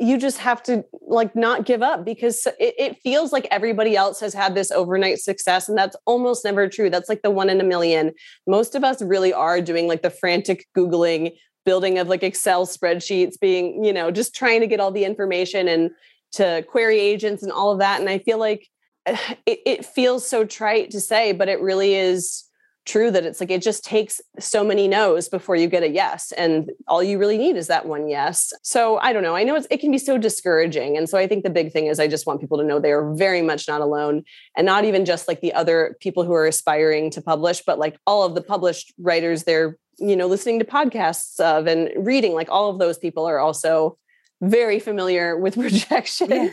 you 0.00 0.18
just 0.18 0.38
have 0.38 0.62
to 0.64 0.84
like 1.02 1.36
not 1.36 1.64
give 1.64 1.82
up 1.82 2.04
because 2.04 2.46
it, 2.58 2.74
it 2.76 2.98
feels 3.02 3.32
like 3.32 3.46
everybody 3.50 3.96
else 3.96 4.18
has 4.18 4.34
had 4.34 4.54
this 4.54 4.72
overnight 4.72 5.18
success 5.18 5.68
and 5.68 5.78
that's 5.78 5.96
almost 6.06 6.44
never 6.44 6.68
true. 6.68 6.90
That's 6.90 7.08
like 7.08 7.22
the 7.22 7.30
one 7.30 7.48
in 7.48 7.60
a 7.60 7.64
million. 7.64 8.12
Most 8.46 8.74
of 8.74 8.82
us 8.82 9.00
really 9.00 9.32
are 9.32 9.60
doing 9.60 9.86
like 9.86 10.02
the 10.02 10.10
frantic 10.10 10.66
googling 10.76 11.32
building 11.66 11.98
of 11.98 12.08
like 12.08 12.22
excel 12.22 12.64
spreadsheets 12.64 13.38
being 13.38 13.84
you 13.84 13.92
know 13.92 14.10
just 14.10 14.34
trying 14.34 14.60
to 14.60 14.66
get 14.66 14.80
all 14.80 14.92
the 14.92 15.04
information 15.04 15.68
and 15.68 15.90
to 16.32 16.64
query 16.70 17.00
agents 17.00 17.42
and 17.42 17.52
all 17.52 17.72
of 17.72 17.80
that 17.80 18.00
and 18.00 18.08
i 18.08 18.18
feel 18.18 18.38
like 18.38 18.68
it, 19.06 19.58
it 19.66 19.84
feels 19.84 20.26
so 20.26 20.44
trite 20.44 20.90
to 20.90 21.00
say 21.00 21.32
but 21.32 21.48
it 21.48 21.60
really 21.60 21.94
is 21.94 22.44
true 22.86 23.10
that 23.10 23.24
it's 23.26 23.40
like 23.40 23.50
it 23.50 23.60
just 23.62 23.84
takes 23.84 24.20
so 24.38 24.64
many 24.64 24.86
no's 24.88 25.28
before 25.28 25.56
you 25.56 25.66
get 25.66 25.82
a 25.82 25.88
yes 25.88 26.32
and 26.32 26.70
all 26.86 27.02
you 27.02 27.18
really 27.18 27.36
need 27.36 27.56
is 27.56 27.66
that 27.66 27.84
one 27.86 28.08
yes 28.08 28.52
so 28.62 28.96
i 28.98 29.12
don't 29.12 29.22
know 29.24 29.34
i 29.36 29.42
know 29.44 29.56
it's, 29.56 29.66
it 29.70 29.78
can 29.80 29.90
be 29.90 29.98
so 29.98 30.16
discouraging 30.16 30.96
and 30.96 31.08
so 31.08 31.18
i 31.18 31.26
think 31.26 31.42
the 31.44 31.50
big 31.50 31.72
thing 31.72 31.86
is 31.86 31.98
i 31.98 32.06
just 32.06 32.26
want 32.26 32.40
people 32.40 32.56
to 32.56 32.64
know 32.64 32.78
they 32.78 32.92
are 32.92 33.12
very 33.14 33.42
much 33.42 33.66
not 33.68 33.80
alone 33.80 34.22
and 34.56 34.64
not 34.64 34.84
even 34.84 35.04
just 35.04 35.26
like 35.28 35.40
the 35.40 35.52
other 35.52 35.96
people 36.00 36.24
who 36.24 36.32
are 36.32 36.46
aspiring 36.46 37.10
to 37.10 37.20
publish 37.20 37.60
but 37.66 37.78
like 37.78 37.98
all 38.06 38.22
of 38.22 38.34
the 38.34 38.42
published 38.42 38.94
writers 38.98 39.42
they're 39.44 39.76
you 39.98 40.14
know 40.16 40.26
listening 40.26 40.58
to 40.58 40.64
podcasts 40.64 41.40
of 41.40 41.66
and 41.66 41.90
reading 41.96 42.34
like 42.34 42.48
all 42.50 42.70
of 42.70 42.78
those 42.78 42.98
people 42.98 43.26
are 43.26 43.38
also 43.38 43.98
very 44.42 44.78
familiar 44.78 45.36
with 45.36 45.56
rejection 45.68 46.30
Yeah. 46.30 46.48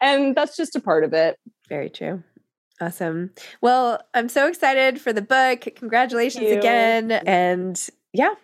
and 0.00 0.34
that's 0.34 0.56
just 0.56 0.74
a 0.74 0.80
part 0.80 1.04
of 1.04 1.12
it 1.12 1.38
Very 1.68 1.90
true. 1.90 2.22
Awesome. 2.80 3.30
Well, 3.62 4.00
I'm 4.14 4.28
so 4.28 4.46
excited 4.48 5.00
for 5.00 5.12
the 5.12 5.22
book. 5.22 5.66
Congratulations 5.76 6.50
again. 6.50 7.10
And 7.10 7.88
yeah, 8.12 8.34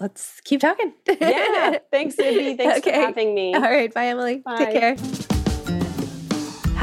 let's 0.00 0.40
keep 0.44 0.60
talking. 0.60 0.92
yeah 1.20 1.78
thanks 1.90 2.16
Zibby. 2.16 2.56
thanks 2.56 2.78
Okay. 2.78 2.92
for 2.94 3.06
having 3.06 3.34
me 3.34 3.54
All 3.54 3.60
right. 3.60 3.92
Bye, 3.92 4.06
Emily. 4.06 4.38
Bye. 4.38 4.56
Take 4.56 4.72
care. 4.98 5.28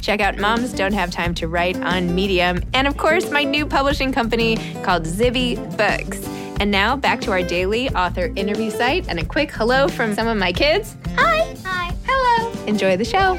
Check 0.00 0.20
out 0.20 0.38
Moms 0.38 0.72
Don't 0.72 0.92
Have 0.92 1.10
Time 1.10 1.34
to 1.34 1.48
Write 1.48 1.76
on 1.82 2.14
Medium. 2.14 2.62
And 2.74 2.86
of 2.86 2.96
course, 2.96 3.30
my 3.30 3.44
new 3.44 3.66
publishing 3.66 4.12
company 4.12 4.56
called 4.82 5.04
Zibby 5.04 5.56
Books. 5.76 6.26
And 6.60 6.70
now 6.70 6.96
back 6.96 7.20
to 7.22 7.30
our 7.30 7.42
daily 7.42 7.88
author 7.90 8.32
interview 8.34 8.70
site 8.70 9.08
and 9.08 9.18
a 9.18 9.24
quick 9.24 9.50
hello 9.50 9.88
from 9.88 10.14
some 10.14 10.26
of 10.26 10.36
my 10.36 10.52
kids. 10.52 10.96
Hi. 11.16 11.54
Hi. 11.64 11.94
Hello. 12.04 12.64
Enjoy 12.66 12.96
the 12.96 13.04
show. 13.04 13.38